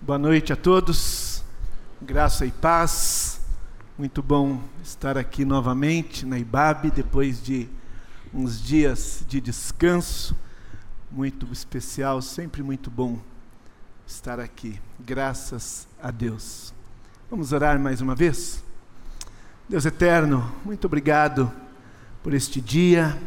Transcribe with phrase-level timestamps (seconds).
[0.00, 1.42] Boa noite a todos,
[2.00, 3.40] graça e paz.
[3.98, 7.68] Muito bom estar aqui novamente na IBAB, depois de
[8.32, 10.36] uns dias de descanso.
[11.10, 13.18] Muito especial, sempre muito bom
[14.06, 14.80] estar aqui.
[15.00, 16.72] Graças a Deus.
[17.28, 18.64] Vamos orar mais uma vez?
[19.68, 21.52] Deus eterno, muito obrigado
[22.22, 23.20] por este dia.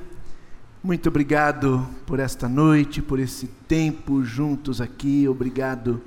[0.81, 5.27] Muito obrigado por esta noite, por esse tempo juntos aqui.
[5.27, 6.01] Obrigado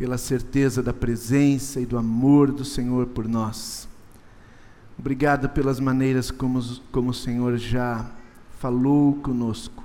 [0.00, 3.86] pela certeza da presença e do amor do Senhor por nós.
[4.98, 6.58] Obrigado pelas maneiras como,
[6.90, 8.10] como o Senhor já
[8.58, 9.84] falou conosco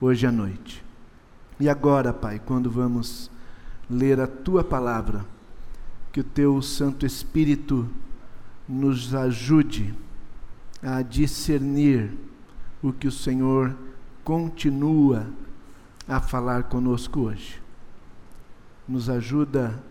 [0.00, 0.84] hoje à noite.
[1.60, 3.30] E agora, Pai, quando vamos
[3.88, 5.24] ler a tua palavra,
[6.10, 7.88] que o teu Santo Espírito
[8.68, 9.94] nos ajude
[10.82, 12.10] a discernir
[12.82, 13.76] o que o Senhor
[14.24, 15.24] continua
[16.08, 17.61] a falar conosco hoje
[18.88, 19.82] nos ajuda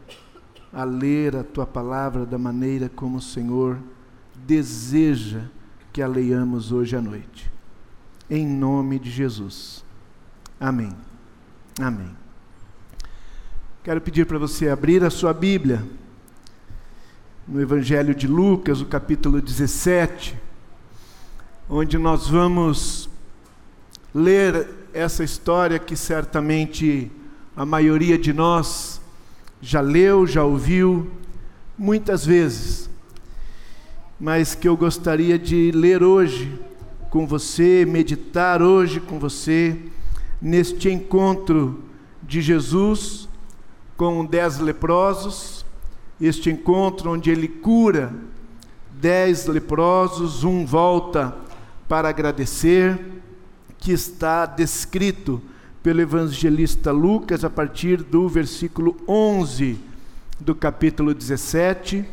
[0.74, 3.78] a ler a tua palavra da maneira como o Senhor
[4.46, 5.42] deseja
[5.92, 7.52] que a leiamos hoje à noite.
[8.30, 9.84] Em nome de Jesus.
[10.60, 10.96] Amém.
[11.80, 12.10] Amém.
[13.84, 15.84] Quero pedir para você abrir a sua Bíblia
[17.48, 20.38] no Evangelho de Lucas, o capítulo 17,
[21.70, 23.10] onde nós vamos
[24.14, 27.12] ler essa história que certamente
[27.56, 29.02] a maioria de nós
[29.62, 31.12] já leu, já ouviu
[31.78, 32.90] muitas vezes,
[34.20, 36.60] mas que eu gostaria de ler hoje
[37.10, 39.78] com você, meditar hoje com você,
[40.42, 41.84] neste encontro
[42.24, 43.28] de Jesus
[43.98, 45.66] com dez leprosos,
[46.20, 48.14] este encontro onde ele cura
[49.02, 51.36] dez leprosos, um volta
[51.88, 53.00] para agradecer,
[53.78, 55.42] que está descrito
[55.84, 59.80] pelo evangelista Lucas a partir do versículo 11
[60.40, 62.06] do capítulo 17,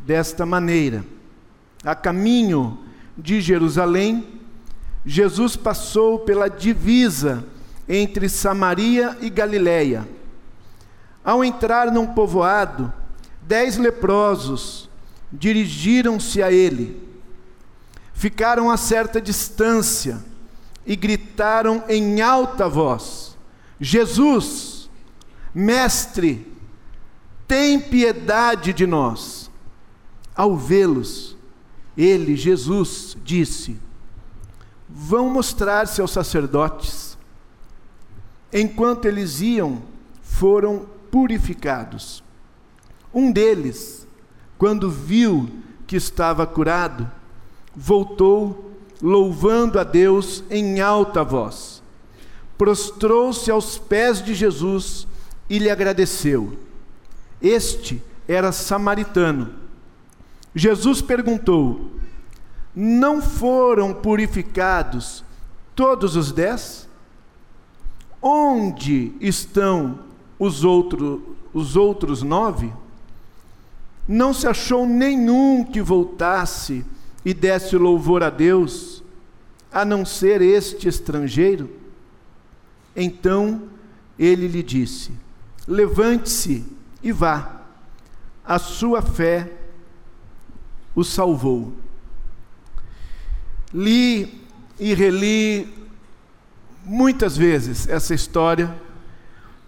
[0.00, 1.04] desta maneira:
[1.84, 2.78] A caminho
[3.16, 4.40] de Jerusalém,
[5.04, 7.44] Jesus passou pela divisa
[7.88, 10.06] entre Samaria e Galiléia.
[11.24, 12.92] Ao entrar num povoado,
[13.42, 14.88] dez leprosos
[15.32, 17.08] dirigiram-se a ele.
[18.14, 20.18] Ficaram a certa distância
[20.88, 23.36] e gritaram em alta voz:
[23.78, 24.88] Jesus,
[25.54, 26.50] Mestre,
[27.46, 29.50] tem piedade de nós.
[30.34, 31.36] Ao vê-los,
[31.96, 33.76] ele, Jesus, disse:
[34.88, 37.18] Vão mostrar-se aos sacerdotes.
[38.50, 39.82] Enquanto eles iam,
[40.22, 42.24] foram purificados.
[43.12, 44.06] Um deles,
[44.56, 45.50] quando viu
[45.86, 47.10] que estava curado,
[47.76, 48.67] voltou
[49.02, 51.82] louvando a Deus em alta voz.
[52.56, 55.06] Prostrou-se aos pés de Jesus
[55.48, 56.58] e lhe agradeceu.
[57.40, 59.54] Este era samaritano.
[60.54, 61.92] Jesus perguntou:
[62.74, 65.24] Não foram purificados
[65.74, 66.88] todos os dez?
[68.20, 70.00] Onde estão
[70.38, 72.72] os, outro, os outros nove?
[74.08, 76.84] Não se achou nenhum que voltasse
[77.28, 79.04] e desse louvor a Deus,
[79.70, 81.68] a não ser este estrangeiro?
[82.96, 83.68] Então
[84.18, 85.12] ele lhe disse:
[85.66, 86.64] Levante-se
[87.02, 87.66] e vá,
[88.42, 89.52] a sua fé
[90.94, 91.74] o salvou.
[93.74, 94.42] Li
[94.80, 95.68] e reli
[96.82, 98.74] muitas vezes essa história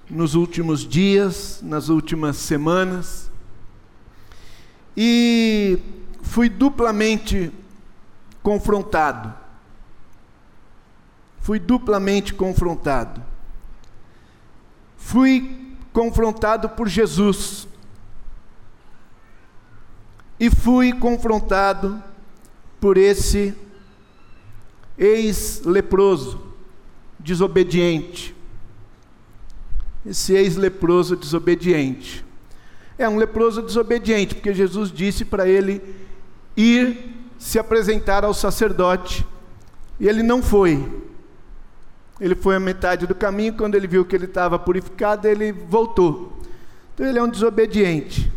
[0.08, 3.30] nos últimos dias, nas últimas semanas,
[4.96, 5.78] e
[6.30, 7.50] fui duplamente
[8.40, 9.34] confrontado.
[11.40, 13.20] Fui duplamente confrontado.
[14.96, 17.66] Fui confrontado por Jesus.
[20.38, 22.00] E fui confrontado
[22.80, 23.52] por esse
[24.96, 26.54] ex-leproso,
[27.18, 28.36] desobediente.
[30.06, 32.24] Esse ex-leproso desobediente.
[32.96, 35.99] É um leproso desobediente, porque Jesus disse para ele
[36.60, 39.26] ir se apresentar ao sacerdote.
[39.98, 40.86] E ele não foi.
[42.20, 46.38] Ele foi a metade do caminho, quando ele viu que ele estava purificado, ele voltou.
[46.94, 48.30] Então ele é um desobediente.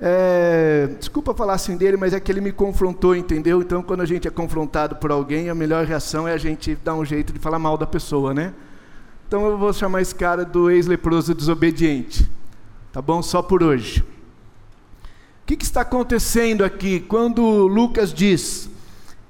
[0.00, 3.60] É, desculpa falar assim dele, mas é que ele me confrontou, entendeu?
[3.60, 6.94] Então, quando a gente é confrontado por alguém, a melhor reação é a gente dar
[6.94, 8.52] um jeito de falar mal da pessoa, né?
[9.26, 12.30] Então eu vou chamar esse cara do ex-leproso desobediente.
[12.92, 13.22] Tá bom?
[13.22, 14.04] Só por hoje.
[15.44, 18.68] O que, que está acontecendo aqui quando Lucas diz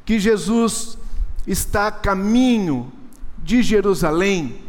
[0.06, 0.96] que Jesus
[1.46, 2.90] está a caminho
[3.38, 4.64] de Jerusalém?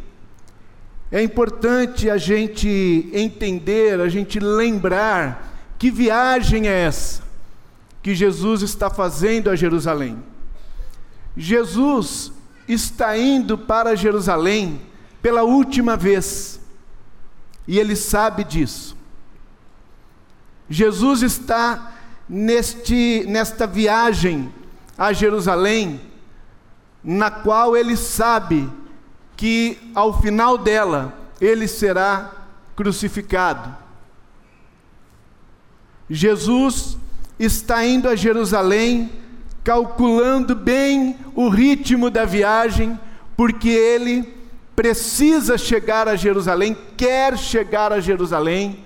[1.11, 7.23] é importante a gente entender, a gente lembrar que viagem é essa
[8.01, 10.21] que Jesus está fazendo a Jerusalém.
[11.35, 12.31] Jesus
[12.67, 14.81] está indo para Jerusalém
[15.21, 16.59] pela última vez,
[17.67, 18.94] e ele sabe disso.
[20.69, 21.93] Jesus está
[22.27, 24.51] neste, nesta viagem
[24.97, 26.01] a Jerusalém,
[27.03, 28.69] na qual ele sabe
[29.37, 32.31] que ao final dela ele será
[32.75, 33.75] crucificado.
[36.09, 36.97] Jesus
[37.37, 39.11] está indo a Jerusalém,
[39.63, 42.99] calculando bem o ritmo da viagem,
[43.35, 44.33] porque ele
[44.75, 48.84] precisa chegar a Jerusalém, quer chegar a Jerusalém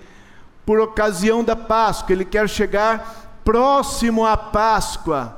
[0.69, 5.35] por ocasião da Páscoa, ele quer chegar próximo à Páscoa,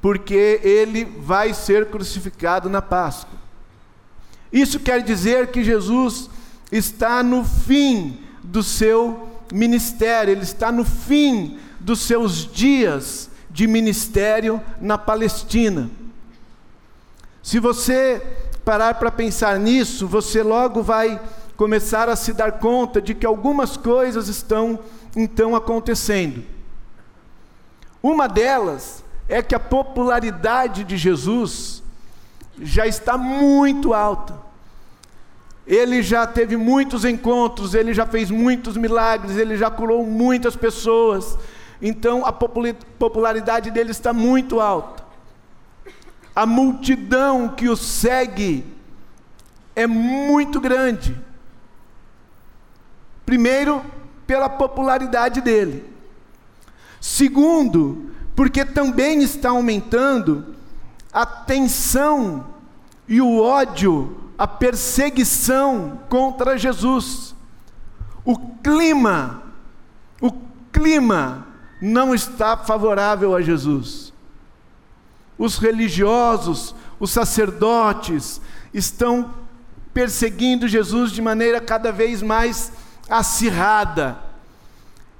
[0.00, 3.38] porque ele vai ser crucificado na Páscoa.
[4.50, 6.30] Isso quer dizer que Jesus
[6.72, 14.62] está no fim do seu ministério, ele está no fim dos seus dias de ministério
[14.80, 15.90] na Palestina.
[17.42, 18.22] Se você
[18.64, 21.20] parar para pensar nisso, você logo vai
[21.56, 24.78] começar a se dar conta de que algumas coisas estão
[25.16, 26.44] então acontecendo.
[28.02, 31.82] Uma delas é que a popularidade de Jesus
[32.60, 34.34] já está muito alta.
[35.66, 41.38] Ele já teve muitos encontros, ele já fez muitos milagres, ele já curou muitas pessoas.
[41.80, 45.02] Então a popularidade dele está muito alta.
[46.36, 48.66] A multidão que o segue
[49.74, 51.16] é muito grande.
[53.24, 53.82] Primeiro,
[54.26, 55.84] pela popularidade dele.
[57.00, 60.54] Segundo, porque também está aumentando
[61.12, 62.46] a tensão
[63.06, 67.34] e o ódio a perseguição contra Jesus.
[68.24, 69.42] O clima,
[70.20, 70.32] o
[70.72, 71.46] clima
[71.80, 74.12] não está favorável a Jesus.
[75.38, 78.40] Os religiosos, os sacerdotes
[78.72, 79.34] estão
[79.92, 82.72] perseguindo Jesus de maneira cada vez mais
[83.08, 84.18] acirrada.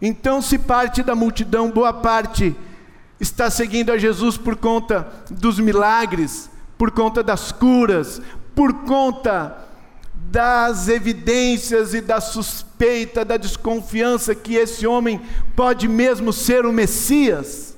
[0.00, 2.54] Então, se parte da multidão, boa parte,
[3.20, 8.20] está seguindo a Jesus por conta dos milagres, por conta das curas,
[8.54, 9.56] por conta
[10.30, 15.20] das evidências e da suspeita, da desconfiança que esse homem
[15.54, 17.76] pode mesmo ser o Messias.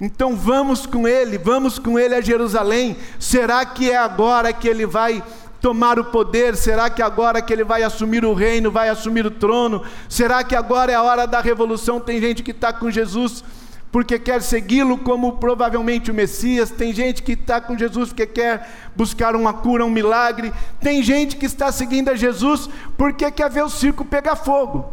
[0.00, 2.96] Então vamos com ele, vamos com ele a Jerusalém.
[3.20, 5.22] Será que é agora que ele vai
[5.64, 6.54] tomar o poder?
[6.56, 9.82] Será que agora que ele vai assumir o reino, vai assumir o trono?
[10.10, 11.98] Será que agora é a hora da revolução?
[11.98, 13.42] Tem gente que está com Jesus
[13.90, 18.90] porque quer segui-lo como provavelmente o Messias, tem gente que está com Jesus porque quer
[18.94, 22.68] buscar uma cura, um milagre, tem gente que está seguindo a Jesus
[22.98, 24.92] porque quer ver o circo pegar fogo.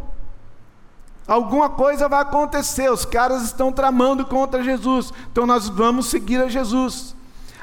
[1.28, 6.48] Alguma coisa vai acontecer, os caras estão tramando contra Jesus, então nós vamos seguir a
[6.48, 7.14] Jesus.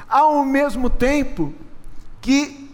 [0.08, 1.52] Ao mesmo tempo
[2.20, 2.69] que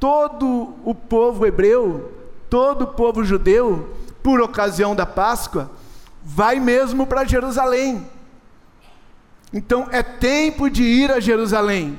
[0.00, 2.10] todo o povo hebreu,
[2.48, 5.70] todo o povo judeu, por ocasião da Páscoa,
[6.22, 8.06] vai mesmo para Jerusalém.
[9.52, 11.98] Então é tempo de ir a Jerusalém.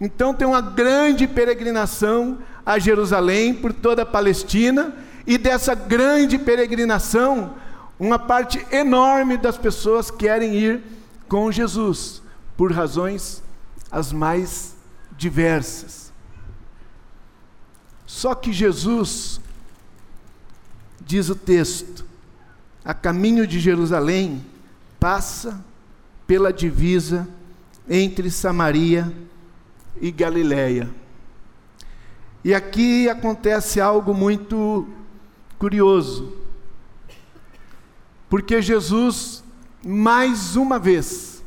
[0.00, 4.94] Então tem uma grande peregrinação a Jerusalém por toda a Palestina,
[5.26, 7.54] e dessa grande peregrinação,
[7.98, 10.82] uma parte enorme das pessoas querem ir
[11.28, 12.22] com Jesus,
[12.56, 13.42] por razões
[13.90, 14.74] as mais
[15.16, 16.01] diversas.
[18.12, 19.40] Só que Jesus,
[21.00, 22.04] diz o texto,
[22.84, 24.44] a caminho de Jerusalém,
[25.00, 25.64] passa
[26.26, 27.26] pela divisa
[27.88, 29.10] entre Samaria
[29.98, 30.90] e Galiléia.
[32.44, 34.86] E aqui acontece algo muito
[35.58, 36.36] curioso,
[38.28, 39.42] porque Jesus,
[39.82, 41.42] mais uma vez,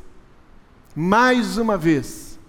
[0.95, 2.39] mais uma vez,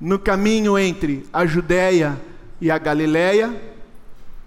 [0.00, 2.37] no caminho entre a Judéia e
[2.70, 3.54] a Galiléia,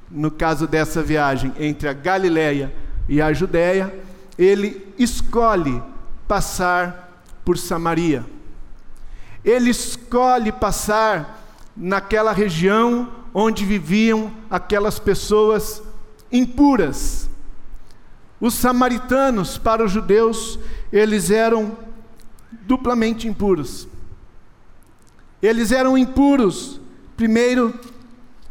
[0.10, 2.74] no caso dessa viagem entre a Galiléia
[3.08, 3.94] e a Judéia,
[4.38, 5.82] ele escolhe
[6.28, 8.26] passar por Samaria.
[9.44, 11.42] Ele escolhe passar
[11.76, 15.82] naquela região onde viviam aquelas pessoas
[16.32, 17.30] impuras.
[18.40, 20.60] Os samaritanos, para os judeus,
[20.92, 21.78] eles eram
[22.64, 23.88] duplamente impuros.
[25.42, 26.80] Eles eram impuros,
[27.16, 27.74] primeiro,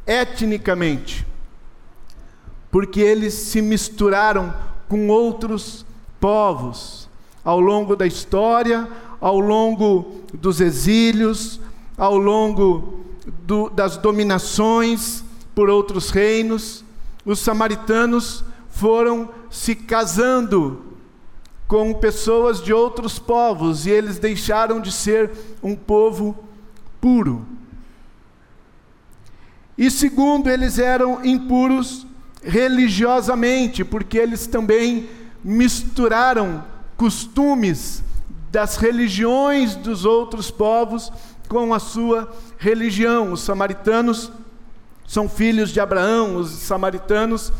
[0.07, 1.26] etnicamente
[2.71, 4.54] porque eles se misturaram
[4.88, 5.85] com outros
[6.21, 7.09] povos
[7.45, 8.88] ao longo da história,
[9.21, 11.61] ao longo dos exílios,
[11.97, 13.00] ao longo
[13.47, 16.85] do, das dominações por outros reinos,
[17.25, 20.85] os samaritanos foram se casando
[21.66, 25.30] com pessoas de outros povos e eles deixaram de ser
[25.62, 26.37] um povo
[27.00, 27.47] puro.
[29.81, 32.07] E segundo, eles eram impuros
[32.43, 35.09] religiosamente, porque eles também
[35.43, 36.63] misturaram
[36.99, 38.05] costumes
[38.53, 41.11] das religiões dos outros povos
[41.49, 43.33] com a sua religião.
[43.33, 44.31] Os samaritanos
[45.09, 47.51] são filhos de Abraão, os samaritanos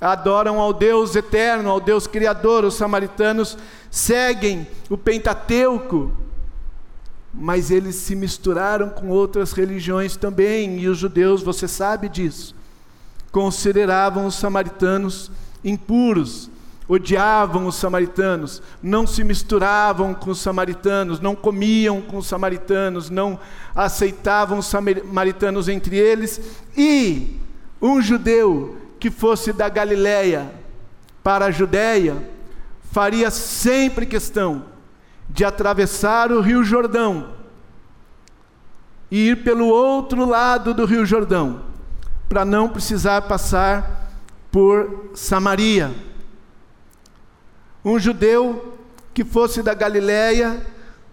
[0.00, 2.64] adoram ao Deus eterno, ao Deus criador.
[2.64, 3.56] Os samaritanos
[3.88, 6.10] seguem o Pentateuco,
[7.32, 12.54] mas eles se misturaram com outras religiões também, e os judeus, você sabe disso,
[13.30, 15.30] consideravam os samaritanos
[15.64, 16.50] impuros,
[16.88, 23.38] odiavam os samaritanos, não se misturavam com os samaritanos, não comiam com os samaritanos, não
[23.74, 26.40] aceitavam os samaritanos entre eles,
[26.76, 27.36] e
[27.80, 30.50] um judeu que fosse da Galiléia
[31.22, 32.16] para a Judéia,
[32.90, 34.64] faria sempre questão
[35.28, 37.30] de atravessar o Rio Jordão
[39.10, 41.62] e ir pelo outro lado do Rio Jordão,
[42.28, 44.10] para não precisar passar
[44.50, 45.90] por Samaria.
[47.84, 48.78] Um judeu
[49.14, 50.64] que fosse da Galiléia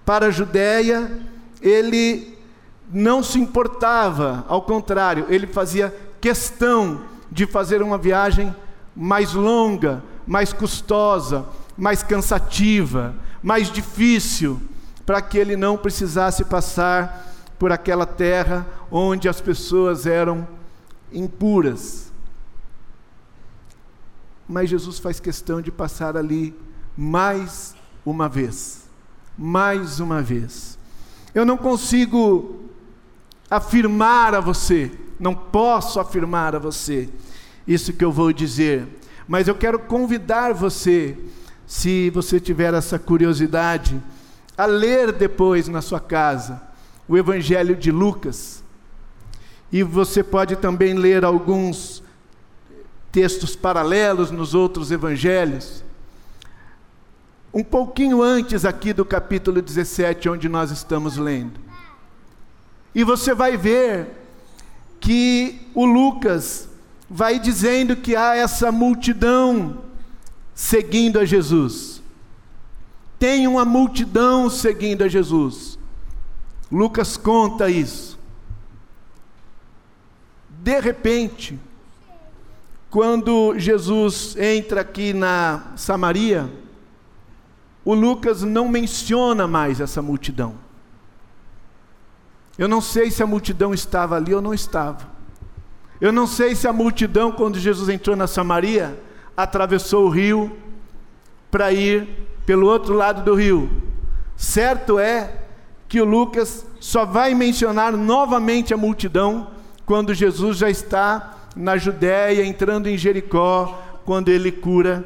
[0.06, 1.12] para a Judéia,
[1.62, 2.38] ele
[2.92, 8.56] não se importava, ao contrário, ele fazia questão de fazer uma viagem
[8.96, 11.46] mais longa, mais custosa,
[11.78, 14.62] mais cansativa, mais difícil,
[15.06, 20.48] para que ele não precisasse passar por aquela terra onde as pessoas eram
[21.12, 22.12] impuras.
[24.48, 26.56] Mas Jesus faz questão de passar ali
[26.98, 28.88] mais uma vez.
[29.38, 30.78] Mais uma vez.
[31.34, 32.64] Eu não consigo
[33.50, 37.10] afirmar a você, não posso afirmar a você
[37.68, 38.88] isso que eu vou dizer,
[39.28, 41.18] mas eu quero convidar você
[41.68, 44.02] se você tiver essa curiosidade,
[44.58, 46.62] a ler depois na sua casa
[47.08, 48.64] o Evangelho de Lucas.
[49.72, 52.04] E você pode também ler alguns
[53.12, 55.84] textos paralelos nos outros evangelhos.
[57.54, 61.60] Um pouquinho antes aqui do capítulo 17, onde nós estamos lendo.
[62.94, 64.08] E você vai ver
[65.00, 66.68] que o Lucas
[67.10, 69.85] vai dizendo que há essa multidão
[70.56, 72.02] seguindo a Jesus.
[73.20, 75.78] Tem uma multidão seguindo a Jesus.
[76.72, 78.18] Lucas conta isso.
[80.64, 81.60] De repente,
[82.90, 86.50] quando Jesus entra aqui na Samaria,
[87.84, 90.56] o Lucas não menciona mais essa multidão.
[92.58, 95.14] Eu não sei se a multidão estava ali ou não estava.
[96.00, 98.98] Eu não sei se a multidão, quando Jesus entrou na Samaria,
[99.36, 100.56] atravessou o rio
[101.52, 102.08] para ir
[102.46, 103.70] pelo outro lado do rio.
[104.36, 105.42] Certo é
[105.88, 109.48] que o Lucas só vai mencionar novamente a multidão
[109.86, 115.04] quando Jesus já está na Judéia, entrando em Jericó, quando ele cura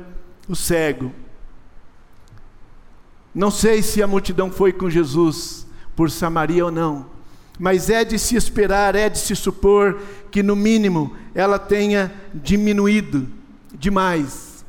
[0.48, 1.14] o cego.
[3.34, 7.06] Não sei se a multidão foi com Jesus por Samaria ou não,
[7.60, 13.39] mas é de se esperar, é de se supor que, no mínimo, ela tenha diminuído
[13.74, 14.66] demais.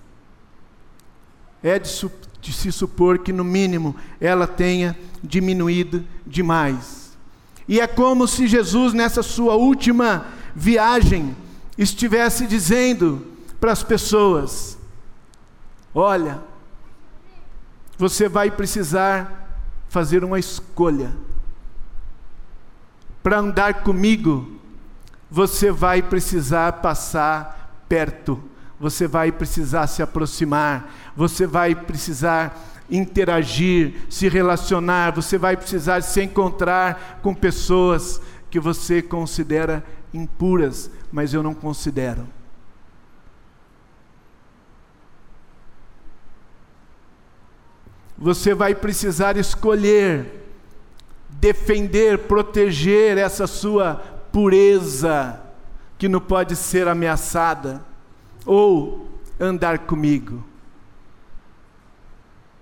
[1.62, 7.18] É de, su de se supor que, no mínimo, ela tenha diminuído demais.
[7.68, 11.36] E é como se Jesus, nessa sua última viagem,
[11.76, 13.26] estivesse dizendo
[13.60, 14.78] para as pessoas:
[15.94, 16.42] Olha,
[17.96, 21.12] você vai precisar fazer uma escolha.
[23.22, 24.58] Para andar comigo,
[25.30, 28.42] você vai precisar passar perto
[28.80, 32.58] você vai precisar se aproximar, você vai precisar
[32.90, 39.84] interagir, se relacionar, você vai precisar se encontrar com pessoas que você considera
[40.14, 42.26] impuras, mas eu não considero.
[48.16, 50.46] Você vai precisar escolher,
[51.28, 53.94] defender, proteger essa sua
[54.32, 55.38] pureza
[55.98, 57.89] que não pode ser ameaçada
[58.44, 60.44] ou andar comigo.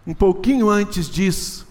[0.07, 1.67] Um pouquinho antes disso,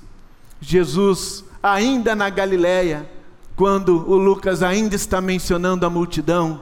[0.61, 3.09] Jesus, ainda na Galiléia,
[3.55, 6.61] quando o Lucas ainda está mencionando a multidão,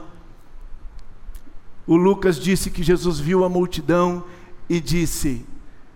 [1.86, 4.24] o Lucas disse que Jesus viu a multidão
[4.68, 5.44] e disse: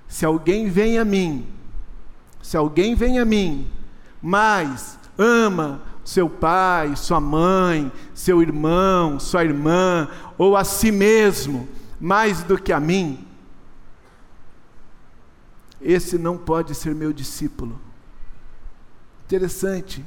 [0.06, 1.46] Se alguém vem a mim,
[2.42, 3.66] se alguém vem a mim,
[4.22, 11.68] mas ama seu pai, sua mãe, seu irmão, sua irmã, ou a si mesmo,
[12.00, 13.24] mais do que a mim,
[15.80, 17.80] esse não pode ser meu discípulo.
[19.24, 20.04] Interessante.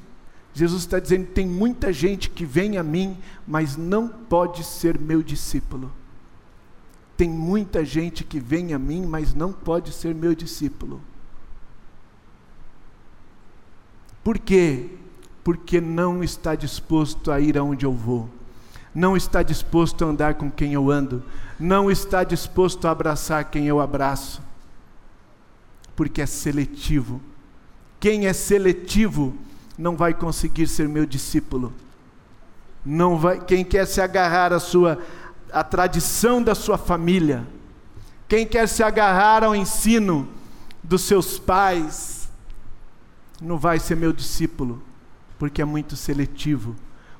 [0.53, 3.17] Jesus está dizendo: tem muita gente que vem a mim,
[3.47, 5.89] mas não pode ser meu discípulo.
[7.15, 11.01] Tem muita gente que vem a mim, mas não pode ser meu discípulo.
[14.21, 14.97] Por quê?
[15.43, 18.29] Porque não está disposto a ir aonde eu vou,
[18.93, 21.23] não está disposto a andar com quem eu ando,
[21.59, 24.41] não está disposto a abraçar quem eu abraço,
[25.95, 27.21] porque é seletivo.
[27.99, 29.33] Quem é seletivo
[29.77, 31.73] não vai conseguir ser meu discípulo.
[32.85, 34.99] Não vai, quem quer se agarrar à sua
[35.53, 37.45] a tradição da sua família,
[38.27, 40.27] quem quer se agarrar ao ensino
[40.81, 42.27] dos seus pais,
[43.39, 44.81] não vai ser meu discípulo,
[45.37, 46.75] porque é muito seletivo.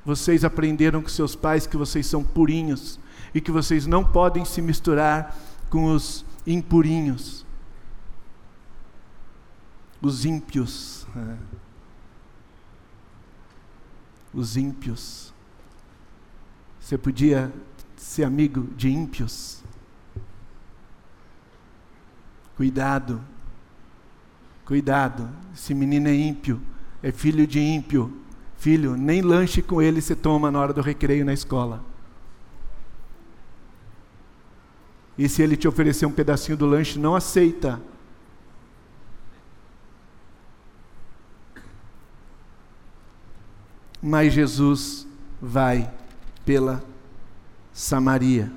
[0.06, 3.00] Vocês aprenderam com seus pais que vocês são purinhos
[3.34, 5.36] e que vocês não podem se misturar
[5.70, 7.46] com os impurinhos,
[10.02, 11.08] os ímpios.
[14.36, 15.32] Os ímpios.
[16.80, 17.54] Você podia
[17.96, 19.64] ser amigo de ímpios.
[22.58, 23.24] Cuidado,
[24.66, 26.62] cuidado, esse menino é ímpio,
[27.04, 28.12] é filho de ímpio.
[28.58, 31.84] Filho, nem lanche com ele se toma na hora do recreio na escola.
[35.18, 37.80] E se ele te oferecer um pedacinho do lanche, não aceita.
[44.02, 45.06] Mas Jesus
[45.42, 45.92] vai
[46.46, 46.82] pela
[47.74, 48.52] Samaria.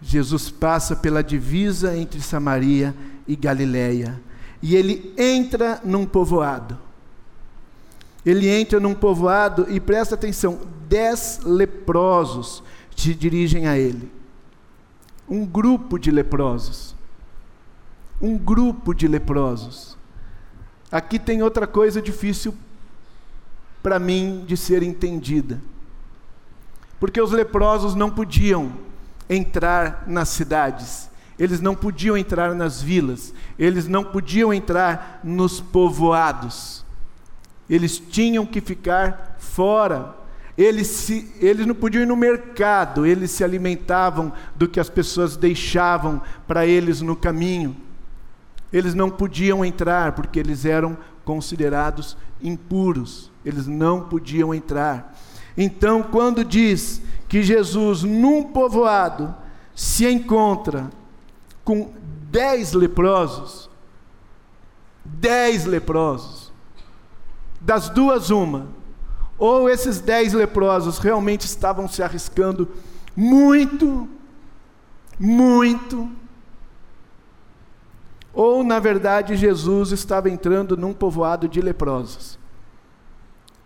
[0.00, 2.94] Jesus passa pela divisa entre Samaria
[3.26, 4.20] e Galiléia
[4.66, 6.78] e ele entra num povoado.
[8.24, 12.62] Ele entra num povoado e presta atenção: dez leprosos
[12.94, 14.10] se dirigem a ele.
[15.28, 16.94] Um grupo de leprosos.
[18.20, 19.96] Um grupo de leprosos.
[20.90, 22.54] Aqui tem outra coisa difícil
[23.82, 25.60] para mim de ser entendida
[26.98, 28.72] porque os leprosos não podiam
[29.28, 36.84] entrar nas cidades, eles não podiam entrar nas vilas, eles não podiam entrar nos povoados,
[37.68, 40.14] eles tinham que ficar fora.
[40.56, 45.36] Eles, se, eles não podiam ir no mercado, eles se alimentavam do que as pessoas
[45.36, 47.76] deixavam para eles no caminho.
[48.72, 50.96] Eles não podiam entrar porque eles eram
[51.26, 55.14] considerados impuros, eles não podiam entrar.
[55.58, 59.34] Então, quando diz que Jesus, num povoado,
[59.74, 60.88] se encontra
[61.66, 61.92] com
[62.30, 63.68] dez leprosos,
[65.04, 66.52] dez leprosos,
[67.60, 68.68] das duas, uma,
[69.36, 72.68] ou esses dez leprosos realmente estavam se arriscando
[73.16, 74.08] muito,
[75.18, 76.08] muito,
[78.32, 82.38] ou na verdade Jesus estava entrando num povoado de leprosos,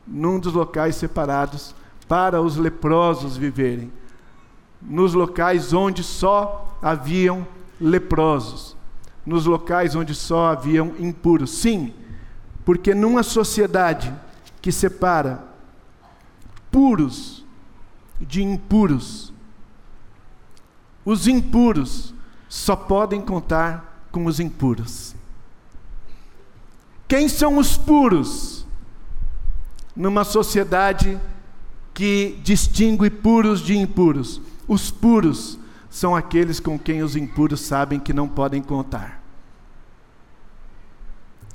[0.07, 1.75] num dos locais separados
[2.09, 3.93] para os leprosos viverem,
[4.81, 7.60] nos locais onde só haviam leprosos,
[9.25, 11.51] nos locais onde só haviam impuros.
[11.51, 11.93] Sim,
[12.65, 14.15] porque numa sociedade
[14.61, 15.43] que separa
[16.71, 17.45] puros
[18.21, 19.33] de impuros,
[21.05, 22.15] os impuros
[22.49, 25.15] só podem contar com os impuros.
[27.09, 28.67] Quem são os puros?
[29.97, 31.21] Numa sociedade
[31.95, 34.41] que distingue puros de impuros.
[34.69, 35.59] Os puros
[35.91, 39.21] são aqueles com quem os impuros sabem que não podem contar.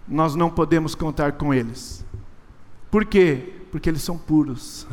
[0.07, 2.05] Nós não podemos contar com eles.
[2.91, 3.53] Por quê?
[3.71, 4.85] Porque eles são puros.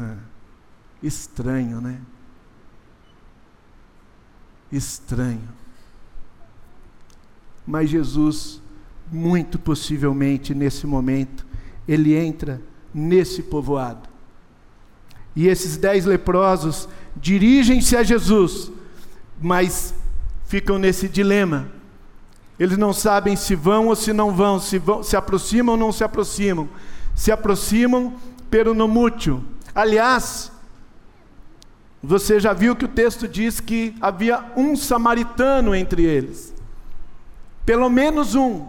[1.02, 2.00] Estranho, né?
[4.70, 5.48] Estranho.
[7.66, 8.62] Mas Jesus,
[9.11, 11.44] muito possivelmente nesse momento,
[11.87, 12.62] ele entra
[12.94, 14.12] nesse povoado
[15.35, 18.70] e esses dez leprosos dirigem-se a Jesus,
[19.42, 19.94] mas
[20.46, 21.68] ficam nesse dilema.
[22.59, 25.92] Eles não sabem se vão ou se não vão, se, vão, se aproximam ou não
[25.92, 26.68] se aproximam.
[27.14, 28.14] Se aproximam
[28.50, 29.42] pelo nomútil.
[29.74, 30.52] Aliás,
[32.02, 36.55] você já viu que o texto diz que havia um samaritano entre eles.
[37.64, 38.66] Pelo menos um.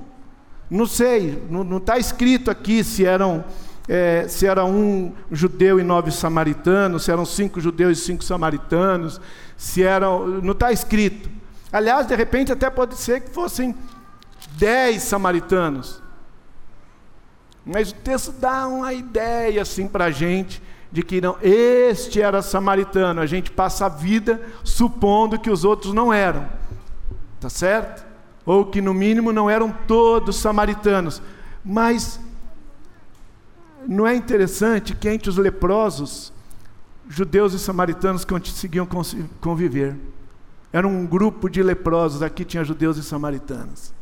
[0.69, 3.43] Não sei, não está escrito aqui se eram
[3.87, 9.19] é, se era um judeu e nove samaritanos, se eram cinco judeus e cinco samaritanos,
[9.57, 10.27] se eram.
[10.41, 11.29] Não está escrito.
[11.71, 13.75] Aliás, de repente até pode ser que fossem
[14.57, 16.01] dez samaritanos.
[17.65, 22.41] Mas o texto dá uma ideia assim para a gente de que não, este era
[22.41, 23.19] samaritano.
[23.19, 26.47] A gente passa a vida supondo que os outros não eram,
[27.39, 28.05] tá certo?
[28.45, 31.21] Ou que no mínimo não eram todos samaritanos.
[31.65, 32.19] Mas
[33.87, 36.31] não é interessante que entre os leprosos,
[37.07, 38.87] judeus e samaritanos conseguiam
[39.41, 39.95] conviver.
[40.71, 43.93] Era um grupo de leprosos, aqui tinha judeus e samaritanos.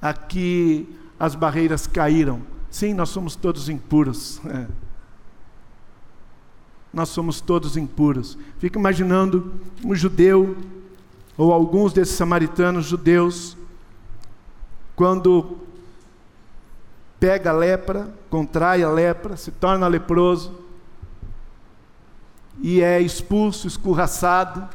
[0.00, 2.42] Aqui as barreiras caíram.
[2.70, 4.40] Sim, nós somos todos impuros.
[4.46, 4.66] É.
[6.92, 8.38] Nós somos todos impuros.
[8.58, 10.56] Fica imaginando um judeu,
[11.36, 13.56] ou alguns desses samaritanos judeus,
[14.94, 15.58] quando
[17.18, 20.66] pega a lepra, contrai a lepra, se torna leproso
[22.58, 24.68] e é expulso, escorraçado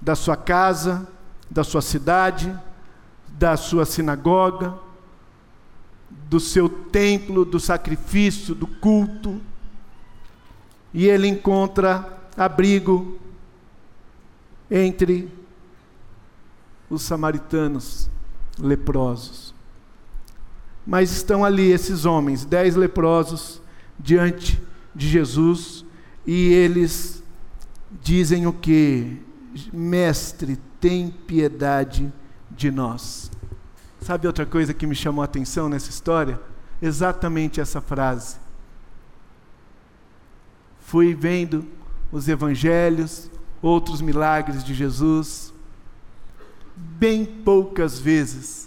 [0.00, 1.06] da sua casa,
[1.50, 2.54] da sua cidade,
[3.28, 4.74] da sua sinagoga,
[6.28, 9.40] do seu templo, do sacrifício, do culto,
[10.92, 13.18] e ele encontra abrigo
[14.70, 15.32] entre
[16.88, 18.10] os samaritanos
[18.58, 19.55] leprosos.
[20.86, 23.60] Mas estão ali esses homens, dez leprosos,
[23.98, 24.62] diante
[24.94, 25.84] de Jesus,
[26.24, 27.22] e eles
[28.02, 29.20] dizem o que?
[29.72, 32.12] Mestre, tem piedade
[32.50, 33.30] de nós.
[34.00, 36.40] Sabe outra coisa que me chamou a atenção nessa história?
[36.80, 38.36] Exatamente essa frase.
[40.80, 41.66] Fui vendo
[42.12, 43.28] os evangelhos,
[43.60, 45.52] outros milagres de Jesus,
[46.76, 48.65] bem poucas vezes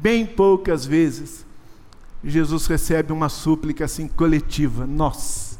[0.00, 1.46] bem poucas vezes,
[2.22, 5.58] Jesus recebe uma súplica assim coletiva, nós.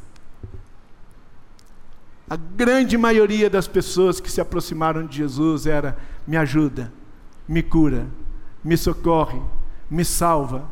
[2.29, 5.97] A grande maioria das pessoas que se aproximaram de Jesus era:
[6.27, 6.93] me ajuda,
[7.47, 8.07] me cura,
[8.65, 9.41] me socorre,
[9.89, 10.69] me salva,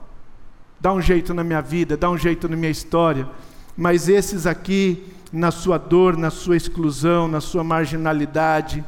[0.81, 3.29] dá um jeito na minha vida, dá um jeito na minha história.
[3.77, 8.85] Mas esses aqui, na sua dor, na sua exclusão, na sua marginalidade,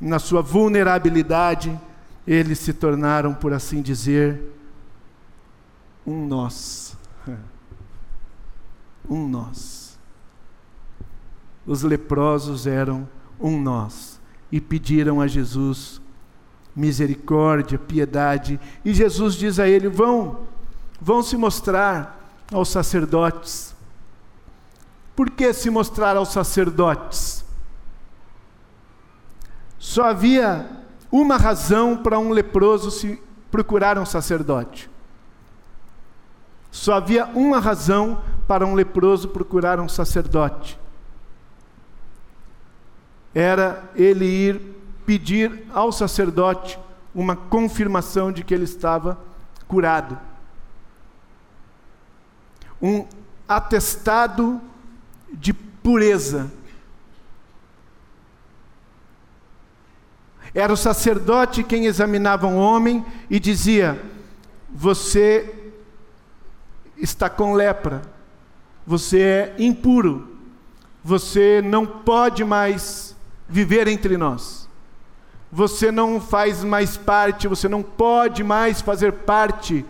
[0.00, 1.78] na sua vulnerabilidade,
[2.32, 4.40] eles se tornaram, por assim dizer,
[6.06, 6.96] um nós.
[9.08, 9.98] Um nós.
[11.66, 13.08] Os leprosos eram
[13.40, 14.20] um nós
[14.52, 16.00] e pediram a Jesus
[16.76, 18.60] misericórdia, piedade.
[18.84, 20.46] E Jesus diz a ele: vão,
[21.00, 23.74] vão se mostrar aos sacerdotes.
[25.16, 27.44] Por que se mostrar aos sacerdotes?
[29.76, 30.79] Só havia
[31.10, 33.20] uma razão para um leproso se
[33.50, 34.88] procurar um sacerdote.
[36.70, 40.78] Só havia uma razão para um leproso procurar um sacerdote.
[43.34, 44.60] Era ele ir
[45.04, 46.78] pedir ao sacerdote
[47.14, 49.18] uma confirmação de que ele estava
[49.66, 50.18] curado.
[52.80, 53.06] Um
[53.48, 54.60] atestado
[55.32, 56.50] de pureza
[60.54, 64.00] Era o sacerdote quem examinava um homem e dizia:
[64.70, 65.54] Você
[66.96, 68.02] está com lepra,
[68.86, 70.28] você é impuro,
[71.02, 73.16] você não pode mais
[73.48, 74.68] viver entre nós,
[75.50, 79.84] você não faz mais parte, você não pode mais fazer parte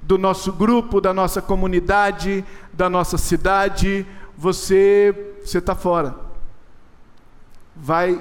[0.00, 6.14] do nosso grupo, da nossa comunidade, da nossa cidade, você está fora.
[7.74, 8.20] Vai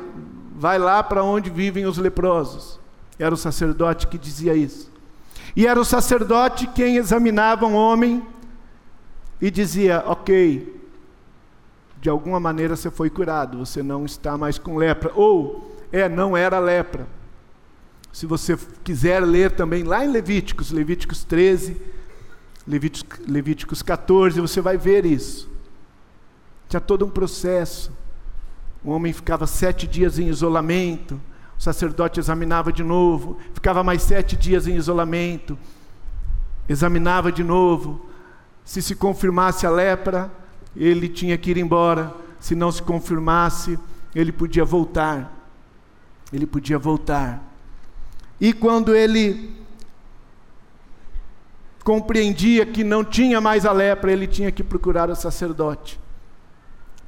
[0.55, 2.79] vai lá para onde vivem os leprosos.
[3.17, 4.91] Era o sacerdote que dizia isso.
[5.55, 8.23] E era o sacerdote quem examinava um homem
[9.41, 10.81] e dizia: Ok,
[11.99, 15.11] de alguma maneira você foi curado, você não está mais com lepra.
[15.15, 17.07] Ou, é, não era lepra.
[18.11, 21.77] Se você quiser ler também lá em Levíticos, Levíticos 13,
[22.67, 25.51] Levíticos, Levíticos 14, você vai ver isso.
[26.69, 27.91] Tinha todo um processo
[28.83, 31.19] o homem ficava sete dias em isolamento,
[31.57, 35.57] o sacerdote examinava de novo, ficava mais sete dias em isolamento,
[36.67, 38.09] examinava de novo.
[38.65, 40.29] Se se confirmasse a lepra,
[40.75, 42.13] ele tinha que ir embora.
[42.39, 43.79] Se não se confirmasse,
[44.13, 45.31] ele podia voltar.
[46.31, 47.41] Ele podia voltar.
[48.41, 49.55] E quando ele
[51.85, 56.02] compreendia que não tinha mais a lepra, ele tinha que procurar o sacerdote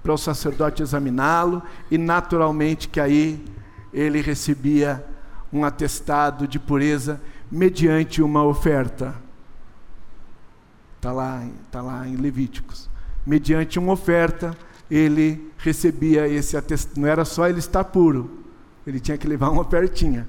[0.05, 3.43] para o sacerdote examiná-lo e naturalmente que aí
[3.91, 5.03] ele recebia
[5.51, 7.19] um atestado de pureza
[7.51, 9.15] mediante uma oferta.
[10.97, 12.87] Está lá, tá lá em Levíticos.
[13.25, 14.55] Mediante uma oferta,
[14.91, 17.01] ele recebia esse atestado.
[17.01, 18.43] Não era só ele estar puro,
[18.85, 20.27] ele tinha que levar uma ofertinha,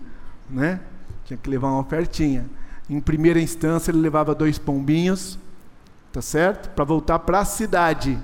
[0.49, 0.81] né?
[1.27, 2.47] Tinha que levar uma ofertinha.
[2.89, 5.39] Em primeira instância, ele levava dois pombinhos,
[6.11, 6.71] tá certo?
[6.71, 8.19] Para voltar para a cidade.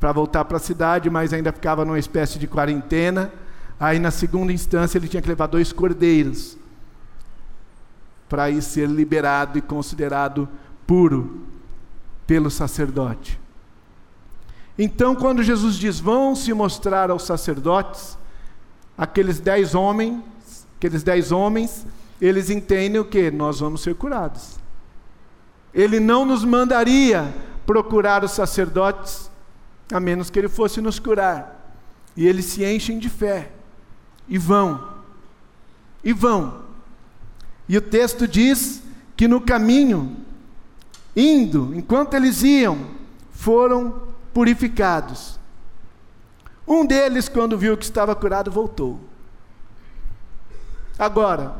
[0.00, 3.30] Para voltar para a cidade, mas ainda ficava numa espécie de quarentena.
[3.78, 6.58] Aí, na segunda instância, ele tinha que levar dois cordeiros
[8.28, 10.48] para ir ser liberado e considerado
[10.86, 11.42] puro
[12.26, 13.38] pelo sacerdote.
[14.78, 18.16] Então, quando Jesus diz: Vão se mostrar aos sacerdotes,
[18.96, 20.22] aqueles dez homens,
[20.76, 21.86] aqueles dez homens,
[22.20, 23.30] eles entendem o que?
[23.30, 24.58] Nós vamos ser curados.
[25.72, 27.32] Ele não nos mandaria
[27.64, 29.29] procurar os sacerdotes,
[29.92, 31.74] a menos que ele fosse nos curar.
[32.16, 33.52] E eles se enchem de fé
[34.28, 34.88] e vão.
[36.02, 36.62] E vão.
[37.68, 38.82] E o texto diz
[39.16, 40.16] que no caminho,
[41.14, 42.90] indo, enquanto eles iam,
[43.30, 45.38] foram purificados.
[46.66, 49.00] Um deles, quando viu que estava curado, voltou.
[50.98, 51.56] Agora,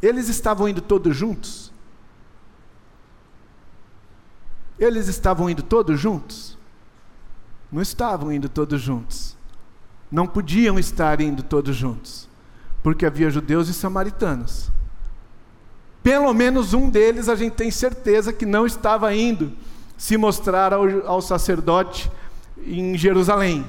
[0.00, 1.71] eles estavam indo todos juntos?
[4.82, 6.58] Eles estavam indo todos juntos?
[7.70, 9.36] Não estavam indo todos juntos.
[10.10, 12.28] Não podiam estar indo todos juntos,
[12.82, 14.70] porque havia judeus e samaritanos.
[16.02, 19.52] Pelo menos um deles a gente tem certeza que não estava indo
[19.96, 22.10] se mostrar ao, ao sacerdote
[22.66, 23.64] em Jerusalém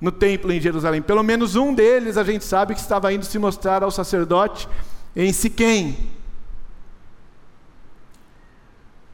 [0.00, 1.02] no templo em Jerusalém.
[1.02, 4.68] Pelo menos um deles a gente sabe que estava indo se mostrar ao sacerdote
[5.14, 6.10] em Siquém,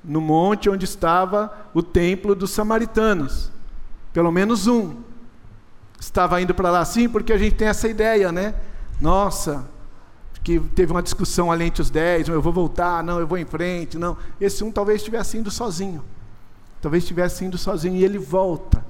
[0.04, 3.50] no monte onde estava o templo dos samaritanos.
[4.12, 4.96] Pelo menos um
[5.98, 8.54] estava indo para lá, sim, porque a gente tem essa ideia, né?
[9.00, 9.64] Nossa,
[10.42, 13.46] que teve uma discussão ali entre os dez, eu vou voltar, não, eu vou em
[13.46, 14.16] frente, não.
[14.38, 16.04] Esse um talvez estivesse indo sozinho.
[16.82, 18.84] Talvez estivesse indo sozinho e ele volta.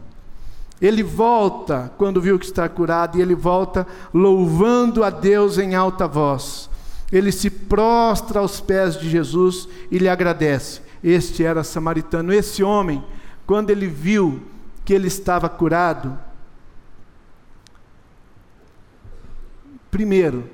[0.83, 6.09] Ele volta quando viu que está curado, e ele volta louvando a Deus em alta
[6.09, 6.68] voz.
[7.12, 10.83] Ele se prostra aos pés de Jesus e lhe agradece.
[11.05, 12.33] Este era samaritano.
[12.33, 13.05] Esse homem,
[13.47, 14.43] quando ele viu
[14.87, 16.19] que ele estava curado,
[19.90, 20.49] primeiro,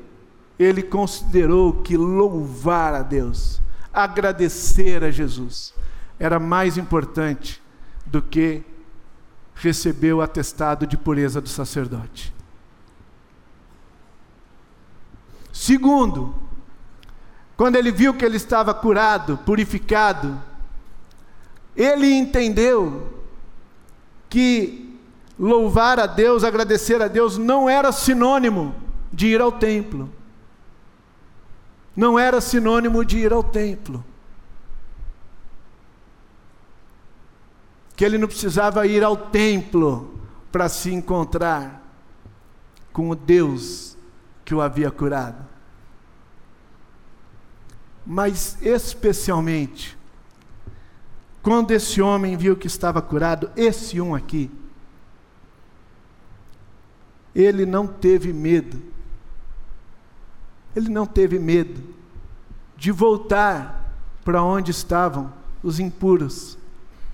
[0.58, 5.72] ele considerou que louvar a Deus, agradecer a Jesus,
[6.18, 7.62] era mais importante
[8.04, 8.64] do que
[9.54, 12.34] recebeu o atestado de pureza do sacerdote.
[15.52, 16.34] Segundo,
[17.60, 20.40] quando ele viu que ele estava curado, purificado,
[21.76, 23.20] ele entendeu
[24.30, 24.98] que
[25.38, 28.74] louvar a Deus, agradecer a Deus, não era sinônimo
[29.12, 30.08] de ir ao templo.
[31.94, 34.02] Não era sinônimo de ir ao templo.
[37.94, 40.18] que ele não precisava ir ao templo
[40.50, 41.82] para se encontrar
[42.90, 43.98] com o Deus
[44.46, 45.49] que o havia curado.
[48.04, 49.96] Mas especialmente,
[51.42, 54.50] quando esse homem viu que estava curado, esse um aqui,
[57.34, 58.82] ele não teve medo,
[60.74, 61.82] ele não teve medo
[62.76, 65.32] de voltar para onde estavam
[65.62, 66.58] os impuros.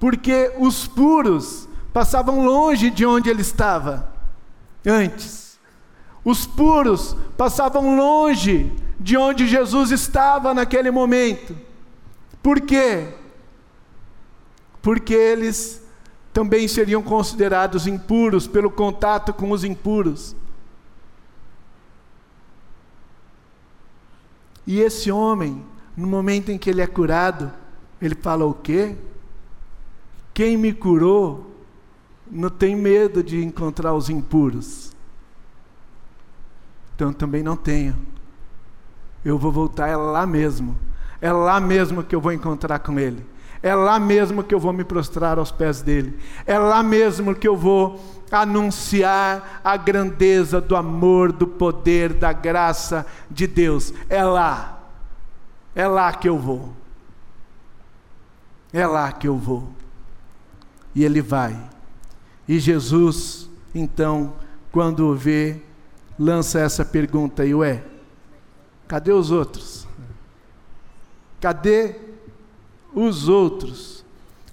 [0.00, 4.10] porque os puros passavam longe de onde ele estava
[4.84, 5.49] antes.
[6.24, 11.56] Os puros passavam longe de onde Jesus estava naquele momento.
[12.42, 13.08] Por quê?
[14.82, 15.82] Porque eles
[16.32, 20.36] também seriam considerados impuros pelo contato com os impuros.
[24.66, 25.64] E esse homem,
[25.96, 27.52] no momento em que ele é curado,
[28.00, 28.96] ele fala o quê?
[30.32, 31.50] Quem me curou
[32.30, 34.89] não tem medo de encontrar os impuros.
[37.00, 37.96] Então também não tenho.
[39.24, 40.78] Eu vou voltar é lá mesmo.
[41.18, 43.24] É lá mesmo que eu vou encontrar com ele.
[43.62, 46.18] É lá mesmo que eu vou me prostrar aos pés dele.
[46.44, 47.98] É lá mesmo que eu vou
[48.30, 53.94] anunciar a grandeza do amor, do poder, da graça de Deus.
[54.06, 54.78] É lá.
[55.74, 56.68] É lá que eu vou.
[58.74, 59.70] É lá que eu vou.
[60.94, 61.58] E ele vai.
[62.46, 64.34] E Jesus, então,
[64.70, 65.62] quando o vê,
[66.20, 67.82] lança essa pergunta e ué,
[68.86, 69.88] cadê os outros?
[71.40, 71.96] Cadê
[72.94, 74.04] os outros?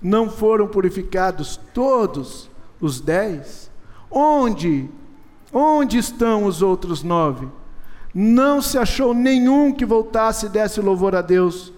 [0.01, 2.49] Não foram purificados todos
[2.79, 3.69] os dez?
[4.09, 4.89] Onde?
[5.51, 7.49] Onde estão os outros nove?
[8.13, 11.73] Não se achou nenhum que voltasse e desse louvor a Deus,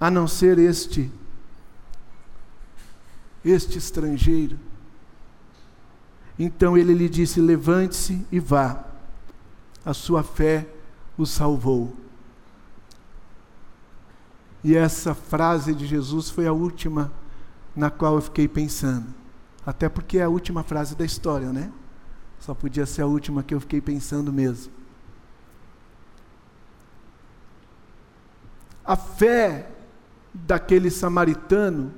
[0.00, 1.10] a não ser este
[3.44, 4.58] este estrangeiro.
[6.42, 8.82] Então ele lhe disse: Levante-se e vá,
[9.84, 10.66] a sua fé
[11.18, 11.94] o salvou.
[14.64, 17.12] E essa frase de Jesus foi a última
[17.76, 19.06] na qual eu fiquei pensando.
[19.66, 21.70] Até porque é a última frase da história, né?
[22.38, 24.72] Só podia ser a última que eu fiquei pensando mesmo.
[28.82, 29.70] A fé
[30.32, 31.92] daquele samaritano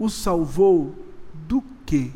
[0.00, 0.96] o salvou
[1.32, 2.10] do quê?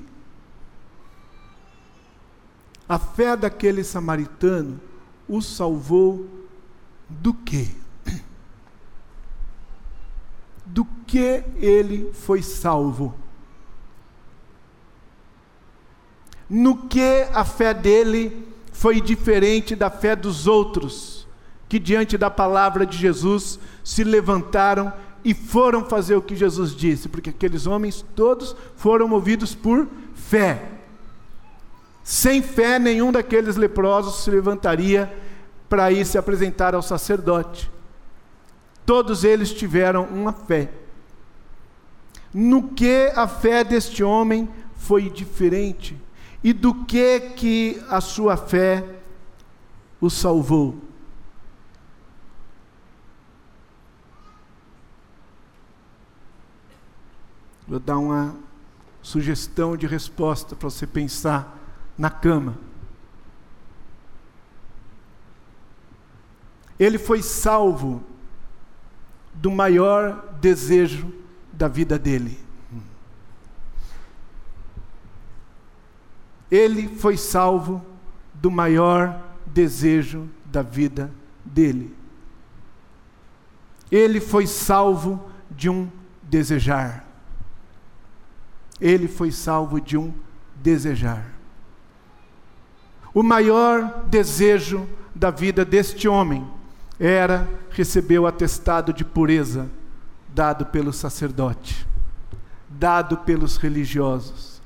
[2.88, 4.80] A fé daquele samaritano
[5.28, 6.26] o salvou
[7.08, 7.68] do quê?
[10.64, 13.14] Do que ele foi salvo?
[16.48, 21.26] No que a fé dele foi diferente da fé dos outros,
[21.68, 24.92] que diante da palavra de Jesus se levantaram
[25.24, 30.77] e foram fazer o que Jesus disse, porque aqueles homens todos foram movidos por fé.
[32.08, 35.14] Sem fé, nenhum daqueles leprosos se levantaria
[35.68, 37.70] para ir se apresentar ao sacerdote.
[38.86, 40.72] Todos eles tiveram uma fé.
[42.32, 46.00] No que a fé deste homem foi diferente?
[46.42, 48.82] E do que que a sua fé
[50.00, 50.78] o salvou?
[57.66, 58.34] Vou dar uma
[59.02, 61.57] sugestão de resposta para você pensar
[61.98, 62.56] na cama.
[66.78, 68.02] Ele foi salvo
[69.34, 71.12] do maior desejo
[71.52, 72.38] da vida dele.
[76.50, 77.84] Ele foi salvo
[78.32, 81.12] do maior desejo da vida
[81.44, 81.94] dele.
[83.90, 85.90] Ele foi salvo de um
[86.22, 87.08] desejar
[88.80, 90.12] ele foi salvo de um
[90.56, 91.37] desejar.
[93.18, 96.48] O maior desejo da vida deste homem
[97.00, 99.68] era receber o atestado de pureza
[100.32, 101.84] dado pelo sacerdote,
[102.68, 104.62] dado pelos religiosos.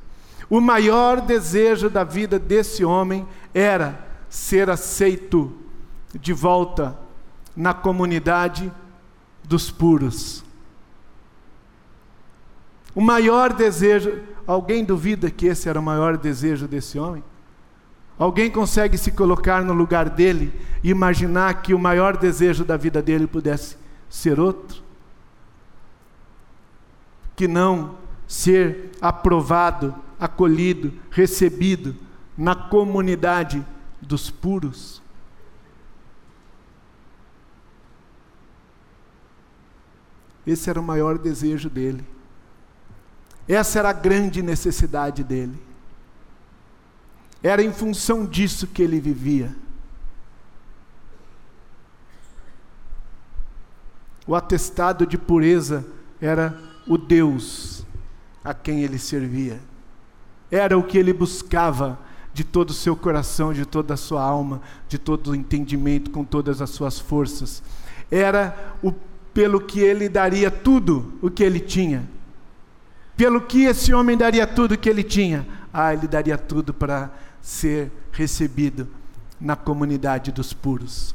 [0.50, 5.50] O maior desejo da vida desse homem era ser aceito
[6.12, 6.94] de volta
[7.56, 8.70] na comunidade
[9.42, 10.44] dos puros.
[12.94, 14.12] O maior desejo,
[14.46, 17.24] alguém duvida que esse era o maior desejo desse homem?
[18.18, 23.02] Alguém consegue se colocar no lugar dele e imaginar que o maior desejo da vida
[23.02, 23.76] dele pudesse
[24.08, 24.82] ser outro?
[27.34, 27.96] Que não
[28.26, 31.96] ser aprovado, acolhido, recebido
[32.36, 33.64] na comunidade
[34.00, 35.02] dos puros?
[40.46, 42.04] Esse era o maior desejo dele.
[43.48, 45.71] Essa era a grande necessidade dele.
[47.42, 49.54] Era em função disso que ele vivia.
[54.26, 55.84] O atestado de pureza
[56.20, 57.84] era o Deus
[58.44, 59.60] a quem ele servia.
[60.50, 61.98] Era o que ele buscava
[62.32, 66.24] de todo o seu coração, de toda a sua alma, de todo o entendimento, com
[66.24, 67.62] todas as suas forças.
[68.10, 68.92] Era o
[69.34, 72.06] pelo que ele daria tudo o que ele tinha
[73.22, 75.46] pelo que esse homem daria tudo que ele tinha?
[75.72, 77.10] Ah, ele daria tudo para
[77.42, 78.88] ser recebido
[79.40, 81.14] na comunidade dos puros,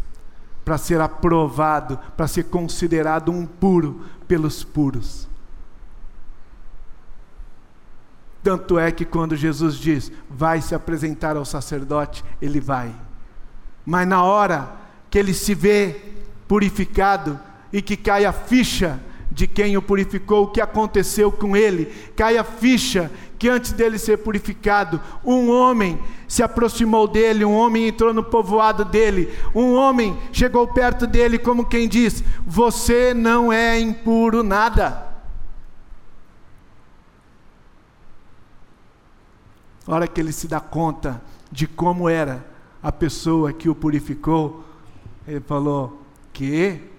[0.65, 5.27] para ser aprovado, para ser considerado um puro pelos puros.
[8.43, 12.93] Tanto é que quando Jesus diz, vai se apresentar ao sacerdote, ele vai.
[13.85, 14.73] Mas na hora
[15.09, 16.01] que ele se vê
[16.47, 17.39] purificado
[17.71, 18.99] e que cai a ficha
[19.37, 21.85] de quem o purificou, o que aconteceu com ele.
[22.15, 27.87] Cai a ficha que antes dele ser purificado, um homem se aproximou dele, um homem
[27.87, 33.79] entrou no povoado dele, um homem chegou perto dele, como quem diz: Você não é
[33.79, 35.05] impuro nada.
[39.85, 42.43] A hora que ele se dá conta de como era
[42.81, 44.63] a pessoa que o purificou,
[45.27, 46.01] ele falou:
[46.33, 46.96] Que?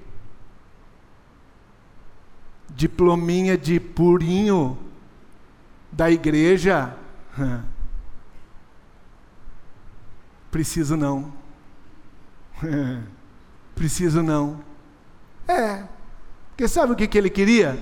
[2.79, 4.79] Diplominha de purinho
[5.91, 6.97] da igreja.
[10.49, 11.33] Preciso não.
[13.75, 14.61] Preciso não.
[15.49, 15.83] É.
[16.51, 17.77] Porque sabe o que, que ele queria?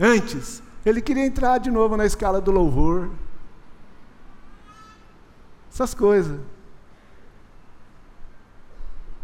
[0.00, 3.10] Antes, ele queria entrar de novo na escala do louvor.
[5.72, 6.40] Essas coisas.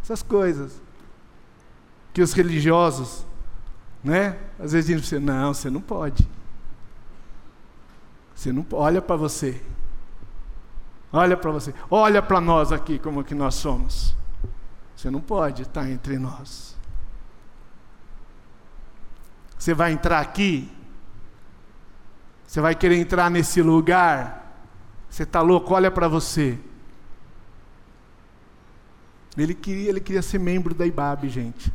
[0.04, 0.80] Essas coisas.
[2.12, 3.26] Que os religiosos
[4.02, 4.38] né?
[4.58, 6.26] Às vezes dizem você, não, você não pode.
[8.34, 9.62] Você não olha para você.
[11.12, 11.74] Olha para você.
[11.90, 14.16] Olha para nós aqui como que nós somos.
[14.96, 16.76] Você não pode estar entre nós.
[19.58, 20.70] Você vai entrar aqui?
[22.46, 24.56] Você vai querer entrar nesse lugar?
[25.08, 25.74] Você está louco?
[25.74, 26.58] Olha para você.
[29.36, 31.72] Ele queria, ele queria ser membro da IBAB, gente.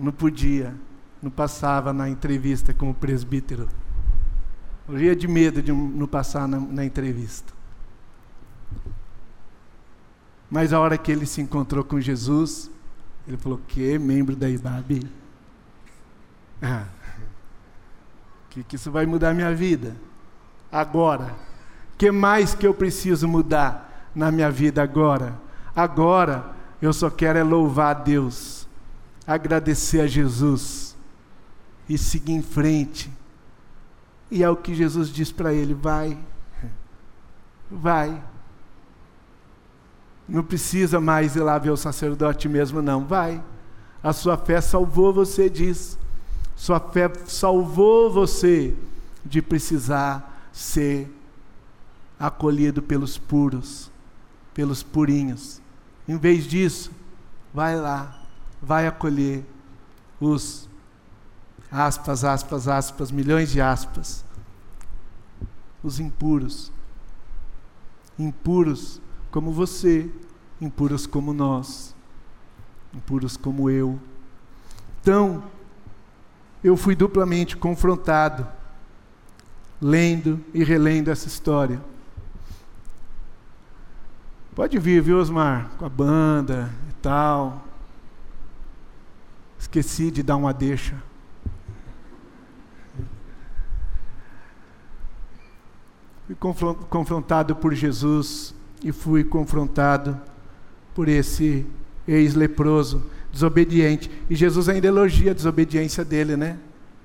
[0.00, 0.74] Não podia,
[1.22, 3.68] não passava na entrevista como presbítero.
[4.88, 7.52] Morria de medo de não passar na, na entrevista.
[10.50, 12.70] Mas a hora que ele se encontrou com Jesus,
[13.28, 15.08] ele falou: Que membro da IBAB?
[16.60, 16.86] Ah,
[18.50, 19.96] que, que isso vai mudar minha vida?
[20.70, 21.34] Agora.
[21.96, 25.38] que mais que eu preciso mudar na minha vida agora?
[25.74, 28.66] Agora eu só quero é louvar a Deus,
[29.26, 30.96] agradecer a Jesus
[31.88, 33.10] e seguir em frente.
[34.30, 36.18] E é o que Jesus diz para ele: vai,
[37.70, 38.22] vai.
[40.28, 43.04] Não precisa mais ir lá ver o sacerdote mesmo, não.
[43.04, 43.42] Vai.
[44.02, 45.98] A sua fé salvou você disso.
[46.54, 48.74] Sua fé salvou você
[49.24, 51.10] de precisar ser
[52.18, 53.90] acolhido pelos puros,
[54.54, 55.60] pelos purinhos.
[56.06, 56.90] Em vez disso,
[57.52, 58.19] vai lá,
[58.60, 59.44] vai acolher
[60.20, 60.68] os
[61.70, 64.24] aspas, aspas, aspas, milhões de aspas,
[65.82, 66.72] os impuros.
[68.18, 69.00] Impuros
[69.30, 70.10] como você,
[70.60, 71.94] impuros como nós,
[72.92, 73.98] impuros como eu.
[75.00, 75.42] Então,
[76.62, 78.46] eu fui duplamente confrontado,
[79.80, 81.80] lendo e relendo essa história.
[84.54, 85.70] Pode vir, viu, Osmar?
[85.78, 87.69] Com a banda e tal.
[89.60, 90.96] Esqueci de dar uma deixa.
[96.26, 96.34] Fui
[96.88, 100.18] confrontado por Jesus e fui confrontado
[100.94, 101.66] por esse
[102.08, 104.10] ex-leproso, desobediente.
[104.30, 106.58] E Jesus ainda elogia a desobediência dele, né?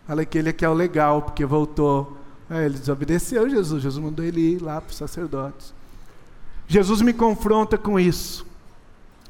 [0.08, 2.18] Fala que ele é que é o legal, porque voltou.
[2.50, 5.74] É, ele desobedeceu Jesus, Jesus mandou ele ir lá para os sacerdotes.
[6.68, 8.46] Jesus me confronta com isso.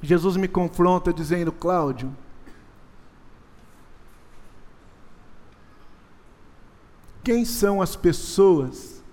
[0.01, 2.13] Jesus me confronta dizendo, Cláudio,
[7.25, 9.03] quem são as pessoas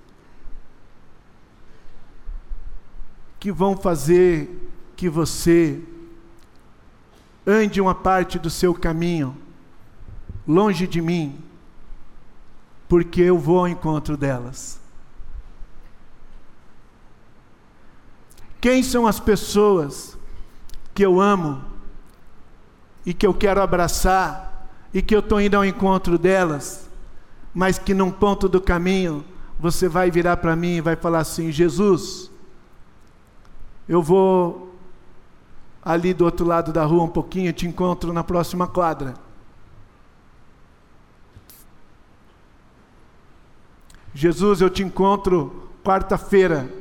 [3.40, 5.80] que vão fazer que você
[7.46, 9.34] ande uma parte do seu caminho
[10.46, 11.42] longe de mim,
[12.86, 14.78] porque eu vou ao encontro delas.
[18.60, 20.18] Quem são as pessoas
[20.92, 21.64] que eu amo
[23.06, 26.82] e que eu quero abraçar e que eu estou indo ao encontro delas,
[27.55, 29.24] mas que num ponto do caminho
[29.59, 32.30] você vai virar para mim e vai falar assim: Jesus,
[33.88, 34.74] eu vou
[35.82, 39.14] ali do outro lado da rua um pouquinho, te encontro na próxima quadra.
[44.14, 46.72] Jesus, eu te encontro quarta-feira,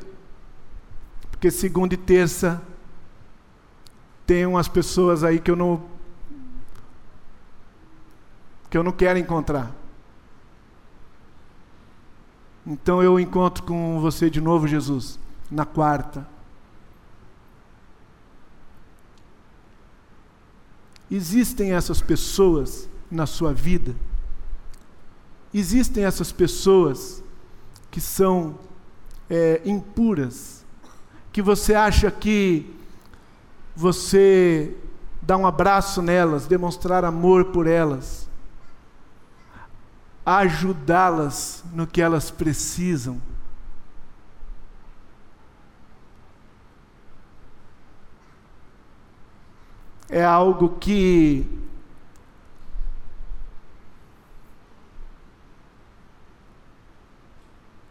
[1.30, 2.61] porque segunda e terça
[4.28, 5.84] tem umas pessoas aí que eu não
[8.69, 9.80] que eu não quero encontrar.
[12.66, 16.28] Então eu encontro com você de novo, Jesus, na quarta.
[21.09, 23.95] Existem essas pessoas na sua vida?
[25.53, 27.22] Existem essas pessoas
[27.89, 28.57] que são
[29.30, 30.66] é, impuras,
[31.34, 32.74] que você acha que
[33.76, 34.74] você
[35.22, 38.30] dá um abraço nelas, demonstrar amor por elas,
[40.26, 43.22] ajudá-las no que elas precisam,
[50.09, 51.47] é algo que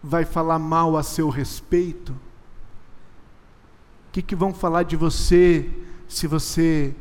[0.03, 2.13] vai falar mal a seu respeito?
[4.09, 5.71] O que, que vão falar de você
[6.09, 6.95] se você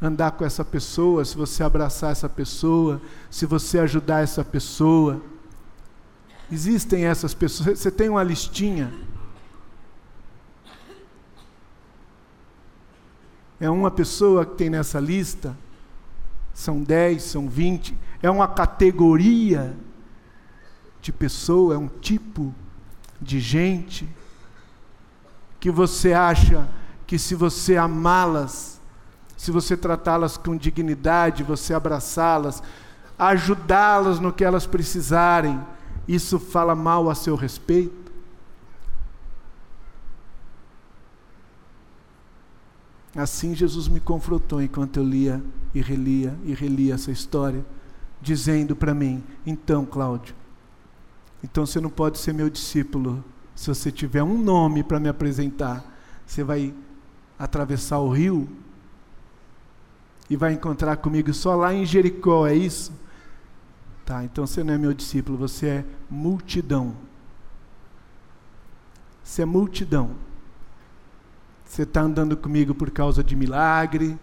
[0.00, 5.22] andar com essa pessoa, se você abraçar essa pessoa, se você ajudar essa pessoa?
[6.50, 8.92] Existem essas pessoas, você tem uma listinha
[13.58, 15.56] É uma pessoa que tem nessa lista?
[16.52, 17.96] São dez, são vinte?
[18.22, 19.74] É uma categoria
[21.00, 22.54] de pessoa, é um tipo
[23.20, 24.08] de gente
[25.58, 26.68] que você acha
[27.06, 28.75] que se você amá-las,
[29.36, 32.62] se você tratá-las com dignidade, você abraçá-las,
[33.18, 35.60] ajudá-las no que elas precisarem,
[36.08, 38.12] isso fala mal a seu respeito?
[43.14, 45.42] Assim Jesus me confrontou enquanto eu lia
[45.74, 47.64] e relia e relia essa história,
[48.20, 50.34] dizendo para mim: então, Cláudio,
[51.42, 53.24] então você não pode ser meu discípulo
[53.54, 55.82] se você tiver um nome para me apresentar.
[56.26, 56.74] Você vai
[57.38, 58.46] atravessar o rio
[60.28, 62.92] e vai encontrar comigo só lá em Jericó, é isso?
[64.04, 66.94] Tá, então você não é meu discípulo, você é multidão.
[69.22, 70.10] Você é multidão.
[71.64, 74.16] Você está andando comigo por causa de milagre,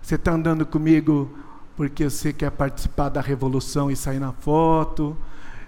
[0.00, 1.36] você está andando comigo
[1.76, 5.16] porque você quer participar da revolução e sair na foto,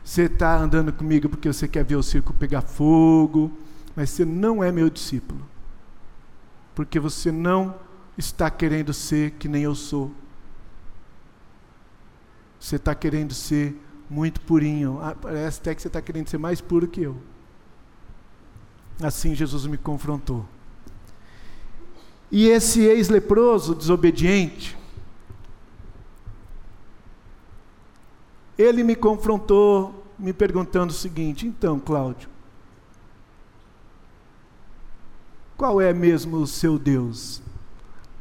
[0.03, 3.51] você está andando comigo porque você quer ver o circo pegar fogo,
[3.95, 5.45] mas você não é meu discípulo,
[6.75, 7.75] porque você não
[8.19, 10.11] está querendo ser que nem eu sou.
[12.59, 14.99] Você está querendo ser muito purinho.
[15.01, 17.17] Ah, parece até que você está querendo ser mais puro que eu.
[19.01, 20.45] Assim Jesus me confrontou.
[22.31, 24.77] E esse ex-leproso desobediente,
[28.59, 32.29] ele me confrontou, me perguntando o seguinte: então, Cláudio,
[35.57, 37.41] qual é mesmo o seu Deus?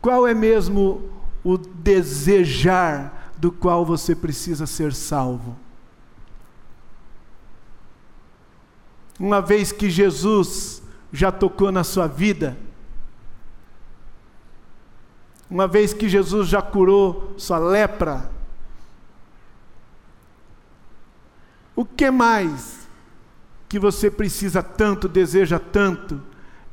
[0.01, 1.09] Qual é mesmo
[1.43, 5.57] o desejar do qual você precisa ser salvo?
[9.19, 12.57] Uma vez que Jesus já tocou na sua vida,
[15.49, 18.29] uma vez que Jesus já curou sua lepra,
[21.75, 22.87] o que mais
[23.69, 26.21] que você precisa tanto, deseja tanto,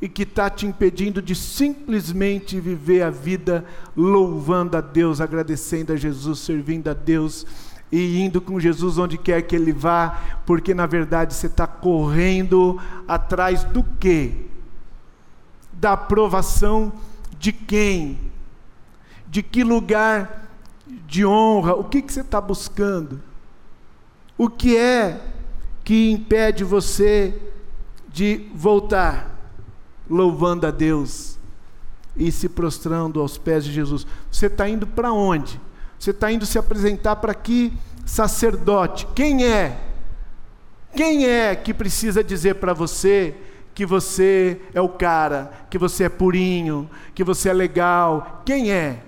[0.05, 3.65] e que está te impedindo de simplesmente viver a vida
[3.97, 7.47] louvando a Deus, agradecendo a Jesus, servindo a Deus
[7.91, 12.79] e indo com Jesus onde quer que Ele vá, porque na verdade você está correndo
[13.09, 14.45] atrás do quê?
[15.73, 16.93] Da aprovação
[17.39, 18.31] de quem?
[19.27, 20.51] De que lugar
[21.07, 21.77] de honra?
[21.77, 23.23] O que, que você está buscando?
[24.37, 25.19] O que é
[25.83, 27.41] que impede você
[28.13, 29.34] de voltar?
[30.09, 31.39] Louvando a Deus
[32.17, 34.07] e se prostrando aos pés de Jesus.
[34.31, 35.61] Você está indo para onde?
[35.99, 37.73] Você está indo se apresentar para que
[38.05, 39.07] sacerdote?
[39.15, 39.79] Quem é?
[40.95, 43.35] Quem é que precisa dizer para você
[43.75, 48.43] que você é o cara, que você é purinho, que você é legal?
[48.45, 49.03] Quem é?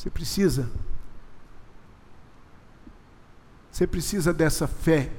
[0.00, 0.70] Você precisa.
[3.70, 5.12] Você precisa dessa fé,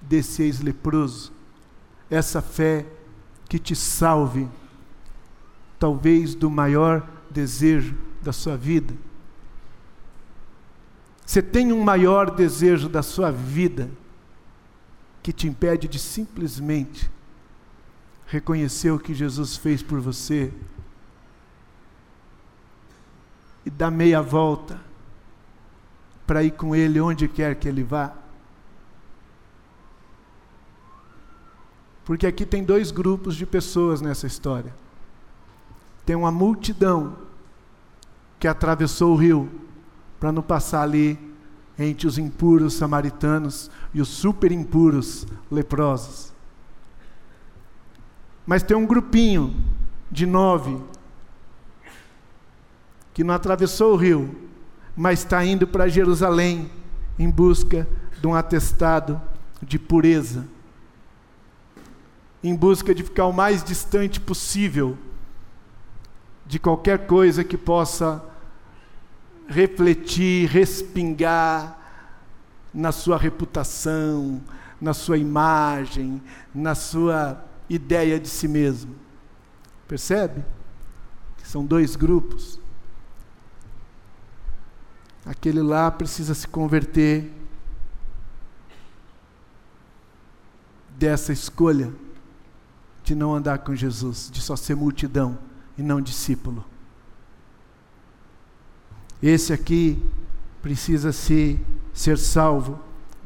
[0.00, 1.30] desse ex-leproso,
[2.08, 2.86] essa fé
[3.46, 4.48] que te salve,
[5.78, 8.94] talvez do maior desejo da sua vida.
[11.26, 13.90] Você tem um maior desejo da sua vida
[15.22, 17.10] que te impede de simplesmente
[18.26, 20.50] reconhecer o que Jesus fez por você
[23.70, 24.80] e dar meia volta
[26.26, 28.12] para ir com Ele onde quer que Ele vá.
[32.04, 34.74] Porque aqui tem dois grupos de pessoas nessa história.
[36.04, 37.16] Tem uma multidão
[38.38, 39.48] que atravessou o rio
[40.18, 41.18] para não passar ali
[41.78, 46.32] entre os impuros samaritanos e os super impuros leprosos.
[48.44, 49.54] Mas tem um grupinho
[50.10, 50.76] de nove
[53.20, 54.34] que não atravessou o rio,
[54.96, 56.70] mas está indo para Jerusalém
[57.18, 57.86] em busca
[58.18, 59.20] de um atestado
[59.62, 60.48] de pureza,
[62.42, 64.96] em busca de ficar o mais distante possível
[66.46, 68.24] de qualquer coisa que possa
[69.46, 71.78] refletir, respingar
[72.72, 74.40] na sua reputação,
[74.80, 76.22] na sua imagem,
[76.54, 78.94] na sua ideia de si mesmo.
[79.86, 80.42] Percebe?
[81.44, 82.58] São dois grupos.
[85.30, 87.30] Aquele lá precisa se converter
[90.98, 91.92] dessa escolha
[93.04, 95.38] de não andar com Jesus, de só ser multidão
[95.78, 96.64] e não discípulo.
[99.22, 100.02] Esse aqui
[100.60, 101.60] precisa se
[101.94, 102.80] ser salvo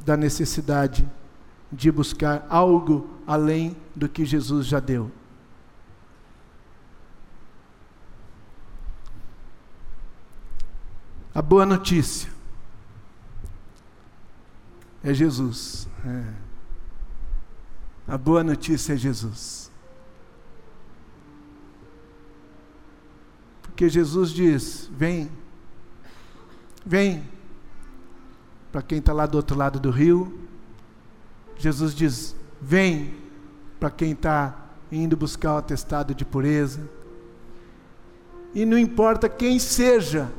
[0.04, 1.10] da necessidade
[1.72, 5.10] de buscar algo além do que Jesus já deu.
[11.34, 12.30] A boa notícia
[15.02, 15.88] é Jesus.
[16.06, 16.24] É.
[18.06, 19.70] A boa notícia é Jesus.
[23.62, 25.30] Porque Jesus diz: vem,
[26.86, 27.28] vem.
[28.70, 30.48] Para quem está lá do outro lado do rio,
[31.56, 33.22] Jesus diz: vem.
[33.80, 36.88] Para quem está indo buscar o atestado de pureza.
[38.54, 40.32] E não importa quem seja,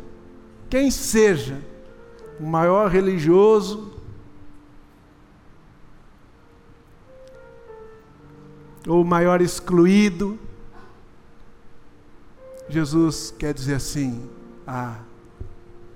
[0.75, 1.57] quem seja,
[2.37, 3.93] o maior religioso,
[8.85, 10.37] ou o maior excluído,
[12.67, 14.29] Jesus quer dizer assim:
[14.67, 14.99] Ah,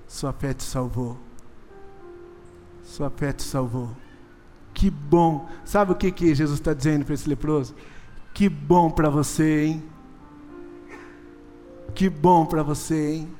[0.08, 1.18] sua fé te salvou.
[2.82, 3.90] Sua fé te salvou.
[4.72, 5.46] Que bom.
[5.62, 7.74] Sabe o que, que Jesus está dizendo para esse leproso?
[8.32, 9.84] Que bom para você, hein?
[11.94, 13.39] Que bom para você, hein?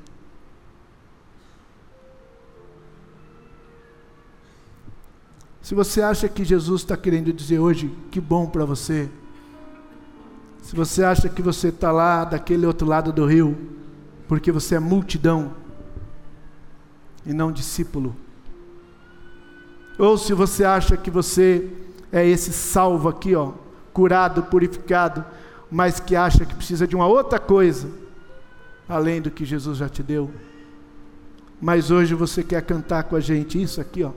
[5.71, 9.09] Se você acha que Jesus está querendo dizer hoje, que bom para você.
[10.61, 13.57] Se você acha que você está lá daquele outro lado do rio,
[14.27, 15.53] porque você é multidão
[17.25, 18.13] e não discípulo.
[19.97, 21.71] Ou se você acha que você
[22.11, 23.53] é esse salvo aqui, ó,
[23.93, 25.23] curado, purificado,
[25.71, 27.89] mas que acha que precisa de uma outra coisa,
[28.89, 30.29] além do que Jesus já te deu.
[31.61, 34.11] Mas hoje você quer cantar com a gente isso aqui, ó.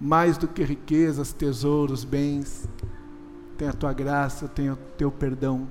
[0.00, 2.68] Mais do que riquezas, tesouros, bens,
[3.56, 5.66] tem a tua graça, tem o teu perdão,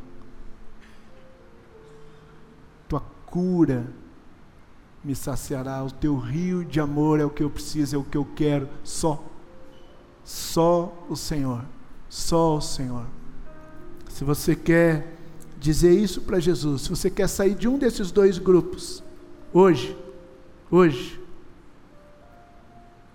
[2.90, 3.88] tua cura
[5.04, 8.18] me saciará, o teu rio de amor é o que eu preciso, é o que
[8.18, 9.24] eu quero, só,
[10.24, 11.64] só o Senhor,
[12.10, 13.06] só o Senhor.
[14.10, 15.16] Se você quer
[15.60, 19.04] dizer isso para Jesus, se você quer sair de um desses dois grupos,
[19.54, 19.96] hoje,
[20.72, 21.22] hoje,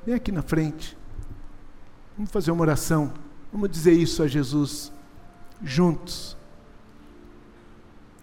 [0.07, 1.00] vem aqui na frente.
[2.21, 3.11] Vamos fazer uma oração.
[3.51, 4.93] Vamos dizer isso a Jesus
[5.63, 6.37] juntos.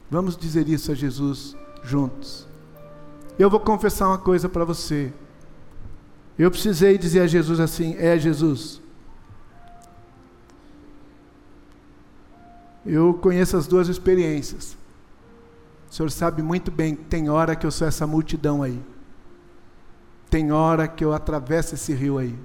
[0.08, 2.48] Vamos dizer isso a Jesus juntos.
[3.39, 5.12] Eu vou confessar uma coisa para você.
[6.38, 8.80] Eu precisei dizer a Jesus assim: É Jesus.
[12.86, 14.78] Eu conheço as duas experiências.
[15.89, 18.80] O senhor sabe muito bem que tem hora que eu sou essa multidão aí.
[20.30, 22.38] Tem hora que eu atravesso esse rio aí.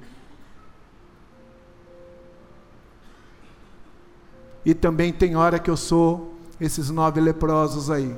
[4.64, 8.16] E também tem hora que eu sou esses nove leprosos aí.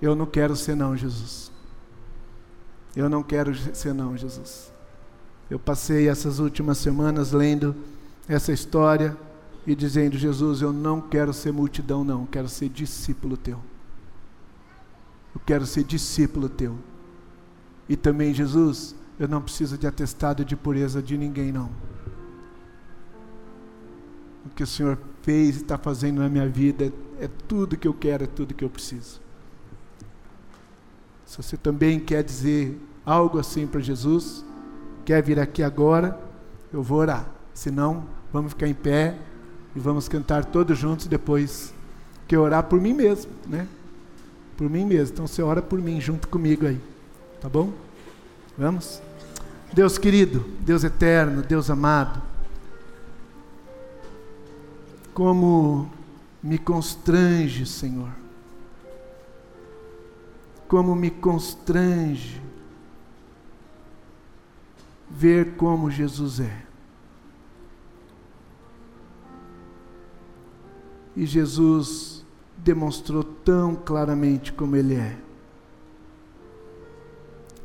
[0.00, 1.50] Eu não quero ser não, Jesus.
[2.94, 4.72] Eu não quero ser não, Jesus.
[5.50, 7.74] Eu passei essas últimas semanas lendo
[8.28, 9.16] essa história
[9.66, 13.58] e dizendo: Jesus, eu não quero ser multidão, não, eu quero ser discípulo teu.
[15.34, 16.78] Eu quero ser discípulo teu.
[17.88, 21.70] E também, Jesus, eu não preciso de atestado de pureza de ninguém, não.
[24.46, 27.94] O que o Senhor fez e está fazendo na minha vida é, tudo que eu
[27.94, 29.20] quero, é tudo que eu preciso.
[31.24, 34.44] Se você também quer dizer algo assim para Jesus,
[35.04, 36.20] quer vir aqui agora,
[36.72, 37.26] eu vou orar.
[37.54, 39.16] Se não, vamos ficar em pé
[39.74, 41.72] e vamos cantar todos juntos depois
[42.28, 43.66] que orar por mim mesmo, né?
[44.56, 45.14] Por mim mesmo.
[45.14, 46.80] Então você ora por mim junto comigo aí.
[47.40, 47.72] Tá bom?
[48.56, 49.00] Vamos?
[49.72, 52.22] Deus querido, Deus eterno, Deus amado,
[55.14, 55.88] como
[56.42, 58.10] me constrange, Senhor.
[60.68, 62.42] Como me constrange
[65.08, 66.64] ver como Jesus é.
[71.16, 72.24] E Jesus
[72.56, 75.16] demonstrou tão claramente como Ele é.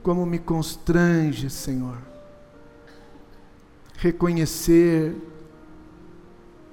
[0.04, 1.98] Como me constrange, Senhor,
[3.98, 5.16] reconhecer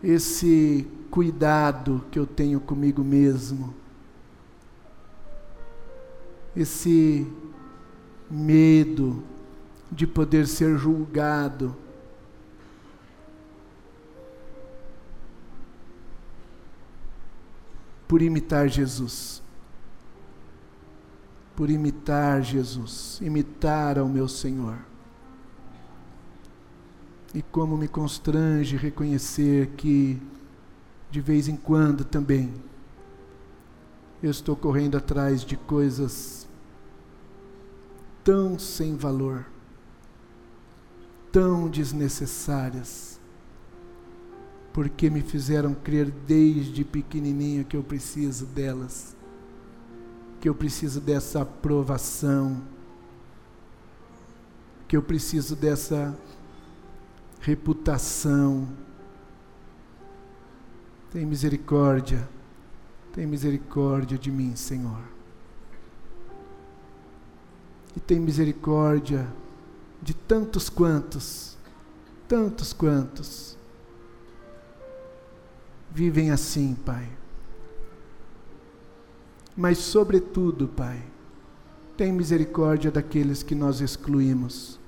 [0.06, 3.74] esse cuidado que eu tenho comigo mesmo,
[6.54, 7.26] esse
[8.30, 9.20] medo
[9.90, 11.74] de poder ser julgado.
[18.06, 19.42] Por imitar Jesus.
[21.56, 24.78] Por imitar Jesus, imitar ao meu Senhor.
[27.36, 30.18] E como me constrange reconhecer que,
[31.10, 32.50] de vez em quando também,
[34.22, 36.48] eu estou correndo atrás de coisas
[38.24, 39.44] tão sem valor,
[41.30, 43.20] tão desnecessárias,
[44.72, 49.14] porque me fizeram crer desde pequenininho que eu preciso delas,
[50.40, 52.62] que eu preciso dessa aprovação,
[54.88, 56.16] que eu preciso dessa
[57.46, 58.66] reputação.
[61.12, 62.28] Tem misericórdia
[63.12, 65.00] Tem misericórdia de mim, Senhor.
[67.96, 69.26] E tem misericórdia
[70.02, 71.56] de tantos quantos,
[72.28, 73.56] tantos quantos
[75.90, 77.08] vivem assim, Pai.
[79.56, 81.02] Mas, sobretudo, Pai,
[81.96, 84.78] tem misericórdia daqueles que nós excluímos.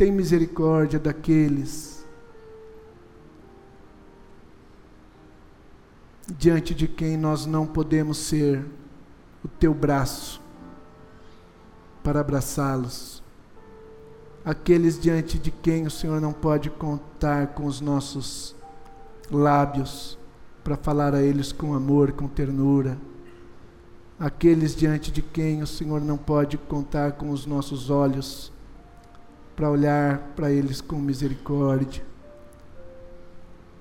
[0.00, 2.06] Tem misericórdia daqueles
[6.26, 8.64] diante de quem nós não podemos ser
[9.44, 10.40] o teu braço
[12.02, 13.22] para abraçá-los.
[14.42, 18.56] Aqueles diante de quem o Senhor não pode contar com os nossos
[19.30, 20.18] lábios
[20.64, 22.96] para falar a eles com amor, com ternura.
[24.18, 28.50] Aqueles diante de quem o Senhor não pode contar com os nossos olhos
[29.60, 32.02] para olhar para eles com misericórdia.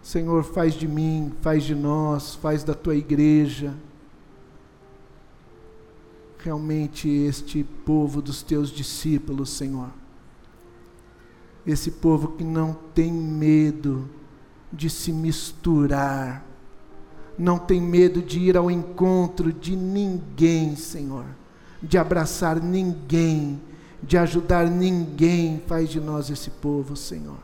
[0.04, 3.74] Senhor, faz de mim, faz de nós, faz da tua igreja
[6.40, 9.88] realmente este povo dos teus discípulos, Senhor.
[11.66, 14.10] Esse povo que não tem medo
[14.74, 16.46] de se misturar,
[17.38, 21.24] não tem medo de ir ao encontro de ninguém, Senhor,
[21.82, 23.62] de abraçar ninguém,
[24.02, 25.62] de ajudar ninguém.
[25.68, 27.40] Faz de nós esse povo, Senhor.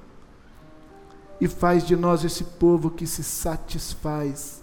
[1.40, 4.62] E faz de nós esse povo que se satisfaz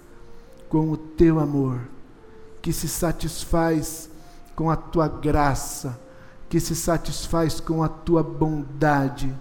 [0.69, 1.81] com o teu amor,
[2.63, 4.09] que se satisfaz
[4.57, 6.01] com a tua graça,
[6.49, 9.35] que se satisfaz com a tua bondade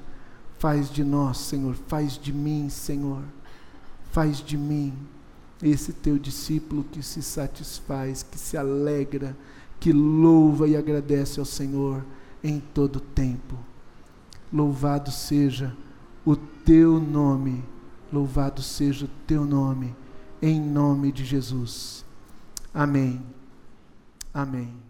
[0.61, 3.23] Faz de nós, Senhor, faz de mim, Senhor,
[4.11, 4.93] faz de mim
[5.59, 9.35] esse teu discípulo que se satisfaz, que se alegra,
[9.79, 12.05] que louva e agradece ao Senhor
[12.43, 13.57] em todo tempo.
[14.51, 15.75] Louvado seja
[16.25, 17.63] o teu nome,
[18.11, 19.95] louvado seja o teu nome,
[20.41, 22.05] em nome de Jesus.
[22.73, 23.21] Amém.
[24.33, 24.80] Amém.